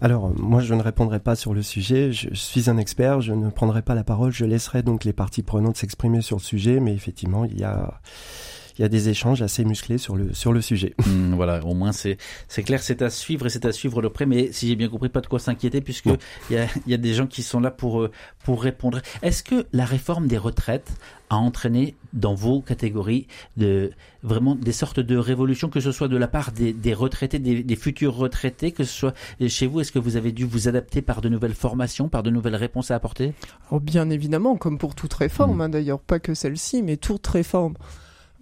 Alors, 0.01 0.31
moi, 0.39 0.61
je 0.61 0.73
ne 0.73 0.81
répondrai 0.81 1.19
pas 1.19 1.35
sur 1.35 1.53
le 1.53 1.61
sujet. 1.61 2.13
Je 2.13 2.33
suis 2.33 2.69
un 2.69 2.77
expert, 2.77 3.19
je 3.19 3.33
ne 3.33 3.49
prendrai 3.49 3.81
pas 3.81 3.95
la 3.95 4.05
parole. 4.05 4.31
Je 4.31 4.45
laisserai 4.45 4.81
donc 4.81 5.03
les 5.03 5.11
parties 5.11 5.43
prenantes 5.43 5.75
s'exprimer 5.75 6.21
sur 6.21 6.37
le 6.37 6.41
sujet, 6.41 6.79
mais 6.79 6.93
effectivement, 6.93 7.43
il 7.43 7.59
y 7.59 7.65
a, 7.65 7.99
il 8.79 8.83
y 8.83 8.85
a 8.85 8.89
des 8.89 9.09
échanges 9.09 9.41
assez 9.41 9.65
musclés 9.65 9.97
sur 9.97 10.15
le, 10.15 10.33
sur 10.33 10.53
le 10.53 10.61
sujet. 10.61 10.95
Hmm, 11.05 11.33
voilà, 11.35 11.63
au 11.65 11.73
moins 11.73 11.91
c'est, 11.91 12.17
c'est 12.47 12.63
clair, 12.63 12.81
c'est 12.81 13.01
à 13.01 13.09
suivre 13.09 13.45
et 13.45 13.49
c'est 13.49 13.65
à 13.65 13.73
suivre 13.73 14.01
de 14.01 14.07
près, 14.07 14.25
mais 14.25 14.53
si 14.53 14.69
j'ai 14.69 14.77
bien 14.77 14.87
compris, 14.87 15.09
pas 15.09 15.19
de 15.19 15.27
quoi 15.27 15.37
s'inquiéter 15.37 15.81
puisque 15.81 16.05
il 16.49 16.55
y 16.55 16.57
a, 16.57 16.67
y 16.87 16.93
a 16.93 16.97
des 16.97 17.13
gens 17.13 17.27
qui 17.27 17.43
sont 17.43 17.59
là 17.59 17.71
pour, 17.71 18.01
euh, 18.01 18.11
pour 18.45 18.63
répondre. 18.63 19.01
Est-ce 19.21 19.43
que 19.43 19.67
la 19.73 19.83
réforme 19.83 20.27
des 20.27 20.37
retraites 20.37 20.93
a 21.29 21.35
entraîné 21.35 21.95
dans 22.13 22.33
vos 22.33 22.61
catégories 22.61 23.27
de 23.57 23.91
vraiment 24.23 24.55
des 24.55 24.71
sortes 24.71 25.01
de 25.01 25.17
révolutions, 25.17 25.69
que 25.69 25.81
ce 25.81 25.91
soit 25.91 26.07
de 26.07 26.15
la 26.15 26.29
part 26.29 26.53
des, 26.53 26.71
des 26.71 26.93
retraités, 26.93 27.37
des, 27.37 27.61
des, 27.63 27.75
futurs 27.75 28.15
retraités, 28.15 28.71
que 28.71 28.85
ce 28.85 28.93
soit 28.93 29.13
chez 29.47 29.67
vous, 29.67 29.81
est-ce 29.81 29.91
que 29.91 29.99
vous 29.99 30.15
avez 30.15 30.31
dû 30.31 30.45
vous 30.45 30.69
adapter 30.69 31.01
par 31.01 31.19
de 31.19 31.27
nouvelles 31.27 31.53
formations, 31.53 32.07
par 32.07 32.23
de 32.23 32.29
nouvelles 32.29 32.55
réponses 32.55 32.91
à 32.91 32.95
apporter? 32.95 33.33
Alors 33.69 33.81
bien 33.81 34.09
évidemment, 34.09 34.55
comme 34.55 34.77
pour 34.77 34.95
toute 34.95 35.13
réforme, 35.13 35.57
mmh. 35.57 35.61
hein, 35.61 35.69
d'ailleurs 35.69 35.99
pas 35.99 36.19
que 36.19 36.33
celle-ci, 36.33 36.81
mais 36.81 36.95
toute 36.95 37.27
réforme. 37.27 37.75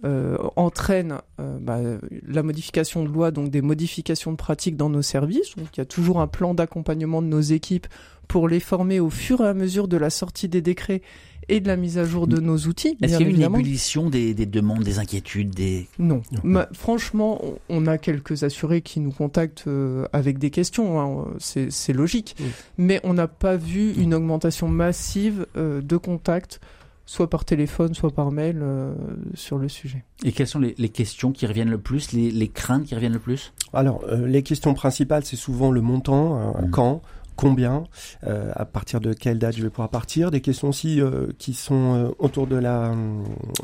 Euh, 0.04 0.36
entraîne 0.54 1.18
euh, 1.40 1.58
bah, 1.60 1.80
la 2.24 2.44
modification 2.44 3.02
de 3.02 3.08
loi, 3.08 3.32
donc 3.32 3.50
des 3.50 3.62
modifications 3.62 4.30
de 4.30 4.36
pratiques 4.36 4.76
dans 4.76 4.90
nos 4.90 5.02
services. 5.02 5.56
Donc 5.56 5.66
il 5.76 5.78
y 5.78 5.80
a 5.80 5.86
toujours 5.86 6.20
un 6.20 6.28
plan 6.28 6.54
d'accompagnement 6.54 7.20
de 7.20 7.26
nos 7.26 7.40
équipes 7.40 7.88
pour 8.28 8.48
les 8.48 8.60
former 8.60 9.00
au 9.00 9.10
fur 9.10 9.40
et 9.40 9.48
à 9.48 9.54
mesure 9.54 9.88
de 9.88 9.96
la 9.96 10.10
sortie 10.10 10.48
des 10.48 10.62
décrets 10.62 11.02
et 11.48 11.60
de 11.60 11.66
la 11.66 11.76
mise 11.76 11.98
à 11.98 12.04
jour 12.04 12.26
de 12.26 12.38
nos 12.38 12.58
outils. 12.58 12.96
Est-ce 13.02 13.16
qu'il 13.16 13.26
y 13.26 13.30
a 13.30 13.30
évidemment. 13.30 13.56
une 13.56 13.62
ébullition 13.62 14.10
des, 14.10 14.34
des, 14.34 14.46
demandes, 14.46 14.84
des 14.84 14.98
inquiétudes 14.98 15.50
des... 15.50 15.88
Non. 15.98 16.22
non. 16.44 16.66
franchement, 16.74 17.40
on 17.68 17.86
a 17.86 17.98
quelques 17.98 18.44
assurés 18.44 18.82
qui 18.82 19.00
nous 19.00 19.12
contactent 19.12 19.64
euh, 19.66 20.06
avec 20.12 20.38
des 20.38 20.50
questions, 20.50 21.00
hein, 21.00 21.26
c'est 21.38 21.92
logique. 21.92 22.36
Oui. 22.38 22.46
Mais 22.76 23.00
on 23.02 23.14
n'a 23.14 23.28
pas 23.28 23.56
vu 23.56 23.94
une 23.94 24.14
augmentation 24.14 24.68
massive 24.68 25.46
euh, 25.56 25.80
de 25.80 25.96
contacts 25.96 26.60
soit 27.08 27.30
par 27.30 27.46
téléphone, 27.46 27.94
soit 27.94 28.10
par 28.10 28.30
mail 28.30 28.58
euh, 28.60 28.92
sur 29.32 29.56
le 29.56 29.70
sujet. 29.70 30.04
Et 30.24 30.32
quelles 30.32 30.46
sont 30.46 30.58
les, 30.58 30.74
les, 30.76 30.90
questions 30.90 31.32
qui 31.32 31.46
reviennent 31.46 31.70
le 31.70 31.78
plus, 31.78 32.12
les, 32.12 32.30
les 32.30 32.48
craintes 32.48 32.84
qui 32.84 32.94
reviennent 32.94 33.14
le 33.14 33.18
plus? 33.18 33.54
Alors, 33.72 34.02
euh, 34.08 34.26
les 34.26 34.42
questions 34.42 34.74
principales, 34.74 35.24
c'est 35.24 35.36
souvent 35.36 35.70
le 35.70 35.80
montant, 35.80 36.36
euh, 36.36 36.66
mmh. 36.66 36.70
quand, 36.70 37.00
combien, 37.34 37.84
euh, 38.26 38.50
à 38.54 38.66
partir 38.66 39.00
de 39.00 39.14
quelle 39.14 39.38
date 39.38 39.56
je 39.56 39.62
vais 39.62 39.70
pouvoir 39.70 39.88
partir. 39.88 40.30
Des 40.30 40.42
questions 40.42 40.68
aussi 40.68 41.00
euh, 41.00 41.28
qui 41.38 41.54
sont 41.54 41.94
euh, 41.94 42.08
autour 42.18 42.46
de 42.46 42.56
la 42.56 42.92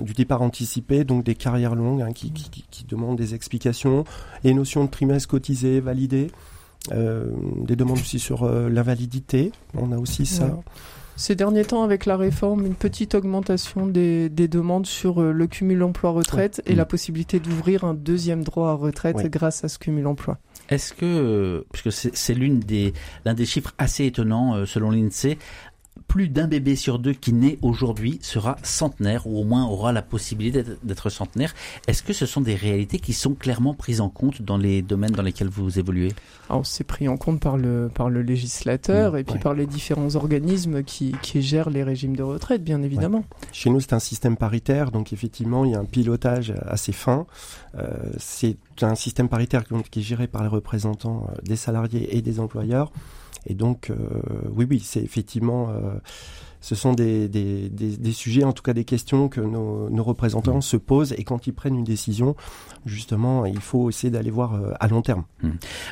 du 0.01 0.15
départ 0.15 0.41
anticipé, 0.41 1.05
donc 1.05 1.23
des 1.23 1.35
carrières 1.35 1.75
longues, 1.75 2.01
hein, 2.01 2.13
qui, 2.15 2.33
qui, 2.33 2.65
qui, 2.71 2.85
demandent 2.85 3.19
des 3.19 3.35
explications. 3.35 4.05
Les 4.43 4.55
notions 4.55 4.85
de 4.85 4.91
trimestre 4.91 5.29
cotisé, 5.29 5.81
validé. 5.81 6.31
des 6.91 7.77
demandes 7.77 7.99
aussi 7.99 8.19
sur 8.19 8.49
l'invalidité. 8.49 9.53
On 9.75 9.93
a 9.93 9.99
aussi 9.99 10.25
ça. 10.25 10.47
Ouais. 10.47 10.53
Ces 11.17 11.37
derniers 11.37 11.65
temps, 11.65 11.85
avec 11.85 12.07
la 12.07 12.17
réforme, 12.17 12.67
une 12.67 12.75
petite 12.75 13.15
augmentation 13.15 13.87
des, 13.87 14.29
des 14.29 14.49
demandes 14.49 14.87
sur 14.87 15.21
euh, 15.21 15.33
le 15.33 15.47
cumul 15.47 15.83
emploi-retraite 15.83 16.61
oui. 16.67 16.73
et 16.73 16.75
mmh. 16.75 16.79
la 16.79 16.85
possibilité 16.85 17.41
d'ouvrir 17.41 17.85
un 17.85 17.95
deuxième 17.95 18.43
droit 18.43 18.71
à 18.71 18.75
retraite 18.75 19.17
oui. 19.19 19.31
grâce 19.31 19.65
à 19.65 19.69
ce 19.69 19.79
cumul 19.79 20.07
emploi. 20.07 20.39
Est-ce 20.71 20.93
que, 20.93 21.65
puisque 21.73 21.93
c'est 21.93 22.35
l'une 22.35 22.61
des 22.61 22.93
l'un 23.25 23.35
des 23.35 23.45
chiffres 23.45 23.73
assez 23.79 24.07
étonnants 24.07 24.55
euh, 24.55 24.67
selon 24.67 24.91
l'INSEE, 24.91 25.39
plus 26.15 26.29
d'un 26.29 26.47
bébé 26.47 26.77
sur 26.77 27.01
deux 27.01 27.13
qui 27.13 27.33
naît 27.33 27.59
aujourd'hui 27.61 28.21
sera 28.23 28.57
centenaire 28.63 29.27
ou 29.27 29.41
au 29.41 29.43
moins 29.43 29.67
aura 29.67 29.91
la 29.91 30.01
possibilité 30.01 30.63
d'être 30.85 31.11
centenaire. 31.11 31.53
Est-ce 31.89 32.05
que 32.05 32.13
ce 32.13 32.25
sont 32.25 32.41
des 32.41 32.55
réalités 32.55 33.01
qui 33.01 33.13
sont 33.13 33.35
clairement 33.35 33.75
prises 33.75 34.01
en 34.01 34.11
compte 34.11 34.41
dans 34.41 34.57
les 34.57 34.81
domaines 34.81 35.11
dans 35.11 35.25
lesquels 35.25 35.49
vous 35.49 35.77
évoluez? 35.81 36.13
Alors 36.49 36.67
c'est 36.67 36.85
pris 36.85 37.09
en 37.09 37.17
compte 37.17 37.41
par 37.41 37.57
le, 37.57 37.91
par 37.93 38.11
le 38.11 38.23
législateur 38.23 39.15
mmh, 39.15 39.17
et 39.17 39.25
puis 39.25 39.35
ouais. 39.35 39.41
par 39.41 39.55
les 39.55 39.67
différents 39.67 40.15
organismes 40.15 40.85
qui, 40.85 41.17
qui 41.21 41.43
gèrent 41.43 41.69
les 41.69 41.83
régimes 41.83 42.15
de 42.15 42.23
retraite, 42.23 42.63
bien 42.63 42.81
évidemment. 42.85 43.19
Ouais. 43.19 43.49
Chez 43.51 43.71
nous, 43.71 43.81
c'est 43.81 43.95
un 43.95 43.99
système 43.99 44.37
paritaire, 44.37 44.93
donc 44.93 45.13
effectivement, 45.13 45.65
il 45.65 45.73
y 45.73 45.75
a 45.75 45.81
un 45.81 45.85
pilotage 45.85 46.55
assez 46.65 46.93
fin. 46.93 47.27
Euh, 47.77 47.89
c'est 48.19 48.57
un 48.83 48.95
système 48.95 49.29
paritaire 49.29 49.65
qui 49.91 49.99
est 49.99 50.03
géré 50.05 50.29
par 50.29 50.45
les 50.45 50.49
représentants 50.49 51.29
des 51.43 51.57
salariés 51.57 52.17
et 52.17 52.23
des 52.23 52.39
employeurs. 52.39 52.93
Et 53.47 53.55
donc, 53.55 53.91
euh, 53.91 53.97
oui, 54.51 54.67
oui, 54.69 54.81
c'est 54.81 55.03
effectivement, 55.03 55.71
euh, 55.71 55.95
ce 56.65 56.75
sont 56.75 56.95
des, 56.95 57.29
des, 57.29 57.69
des, 57.69 57.99
des, 57.99 58.13
sujets, 58.13 58.43
en 58.43 58.55
tout 58.55 58.63
cas 58.63 58.73
des 58.73 58.87
questions 58.87 59.29
que 59.29 59.43
nos, 59.43 59.91
nos, 59.91 60.03
représentants 60.03 60.63
se 60.63 60.79
posent. 60.79 61.13
Et 61.13 61.23
quand 61.23 61.47
ils 61.47 61.53
prennent 61.53 61.75
une 61.75 61.85
décision, 61.85 62.37
justement, 62.87 63.45
il 63.45 63.61
faut 63.61 63.91
essayer 63.91 64.11
d'aller 64.11 64.31
voir 64.31 64.55
euh, 64.55 64.73
à 64.81 64.89
long 64.89 65.03
terme. 65.03 65.25
Mmh. 65.43 65.51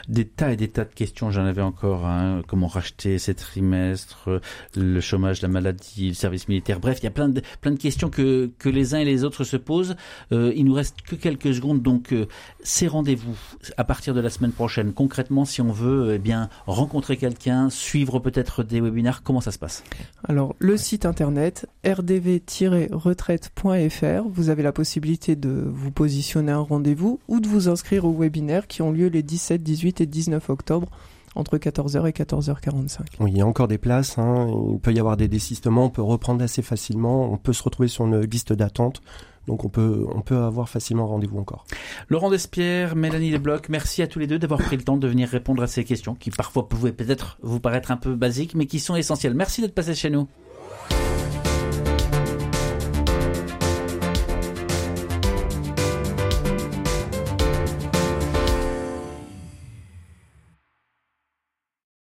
Des 0.08 0.24
tas 0.24 0.50
et 0.50 0.56
des 0.56 0.68
tas 0.68 0.86
de 0.86 0.94
questions, 0.94 1.30
j'en 1.30 1.44
avais 1.44 1.60
encore. 1.60 2.06
Hein, 2.06 2.40
comment 2.46 2.68
racheter 2.68 3.18
ces 3.18 3.34
trimestres, 3.34 4.30
le 4.74 5.00
chômage, 5.02 5.42
la 5.42 5.48
maladie, 5.48 6.08
le 6.08 6.14
service 6.14 6.48
militaire. 6.48 6.80
Bref, 6.80 7.00
il 7.00 7.04
y 7.04 7.06
a 7.06 7.10
plein 7.10 7.28
de, 7.28 7.42
plein 7.60 7.72
de 7.72 7.78
questions 7.78 8.08
que, 8.08 8.50
que 8.58 8.70
les 8.70 8.94
uns 8.94 9.00
et 9.00 9.04
les 9.04 9.24
autres 9.24 9.44
se 9.44 9.58
posent. 9.58 9.94
Euh, 10.32 10.54
il 10.56 10.64
nous 10.64 10.72
reste 10.72 11.02
que 11.02 11.16
quelques 11.16 11.54
secondes, 11.54 11.82
donc 11.82 12.14
euh, 12.14 12.24
ces 12.62 12.86
rendez-vous 12.86 13.36
à 13.76 13.84
partir 13.84 14.14
de 14.14 14.20
la 14.20 14.30
semaine 14.30 14.52
prochaine. 14.52 14.94
Concrètement, 14.94 15.44
si 15.44 15.60
on 15.60 15.70
veut, 15.70 16.14
eh 16.14 16.18
bien 16.18 16.48
rencontrer 16.66 17.18
quelqu'un, 17.18 17.68
suivre 17.68 18.20
peut-être 18.20 18.62
des 18.62 18.80
webinaires, 18.80 19.22
comment 19.22 19.42
ça 19.42 19.52
se 19.52 19.58
passe? 19.58 19.84
Alors 20.24 20.56
le 20.62 20.76
site 20.76 21.06
internet 21.06 21.66
rdv-retraite.fr. 21.84 24.28
Vous 24.28 24.48
avez 24.48 24.62
la 24.62 24.70
possibilité 24.70 25.34
de 25.34 25.64
vous 25.66 25.90
positionner 25.90 26.52
un 26.52 26.60
rendez-vous 26.60 27.18
ou 27.26 27.40
de 27.40 27.48
vous 27.48 27.68
inscrire 27.68 28.04
aux 28.04 28.12
webinaires 28.12 28.68
qui 28.68 28.80
ont 28.80 28.92
lieu 28.92 29.08
les 29.08 29.24
17, 29.24 29.60
18 29.60 30.02
et 30.02 30.06
19 30.06 30.50
octobre 30.50 30.88
entre 31.34 31.56
14h 31.56 32.06
et 32.06 32.12
14h45. 32.12 32.98
Oui, 33.18 33.32
il 33.32 33.38
y 33.38 33.40
a 33.40 33.46
encore 33.46 33.66
des 33.66 33.78
places, 33.78 34.18
hein. 34.18 34.46
il 34.72 34.78
peut 34.78 34.92
y 34.92 35.00
avoir 35.00 35.16
des 35.16 35.26
désistements, 35.26 35.86
on 35.86 35.90
peut 35.90 36.02
reprendre 36.02 36.44
assez 36.44 36.62
facilement, 36.62 37.32
on 37.32 37.38
peut 37.38 37.54
se 37.54 37.64
retrouver 37.64 37.88
sur 37.88 38.06
une 38.06 38.20
liste 38.20 38.52
d'attente. 38.52 39.02
Donc 39.48 39.64
on 39.64 39.68
peut, 39.68 40.06
on 40.14 40.20
peut 40.20 40.36
avoir 40.36 40.68
facilement 40.68 41.08
rendez-vous 41.08 41.40
encore. 41.40 41.66
Laurent 42.08 42.30
Despierre, 42.30 42.94
Mélanie 42.94 43.32
Desblocs, 43.32 43.68
merci 43.68 44.00
à 44.00 44.06
tous 44.06 44.20
les 44.20 44.28
deux 44.28 44.38
d'avoir 44.38 44.60
pris 44.60 44.76
le 44.76 44.84
temps 44.84 44.96
de 44.96 45.08
venir 45.08 45.28
répondre 45.28 45.60
à 45.64 45.66
ces 45.66 45.82
questions 45.82 46.14
qui 46.14 46.30
parfois 46.30 46.68
pouvaient 46.68 46.92
peut-être 46.92 47.38
vous 47.42 47.58
paraître 47.58 47.90
un 47.90 47.96
peu 47.96 48.14
basiques 48.14 48.54
mais 48.54 48.66
qui 48.66 48.78
sont 48.78 48.94
essentielles. 48.94 49.34
Merci 49.34 49.60
d'être 49.60 49.74
passé 49.74 49.96
chez 49.96 50.10
nous. 50.10 50.28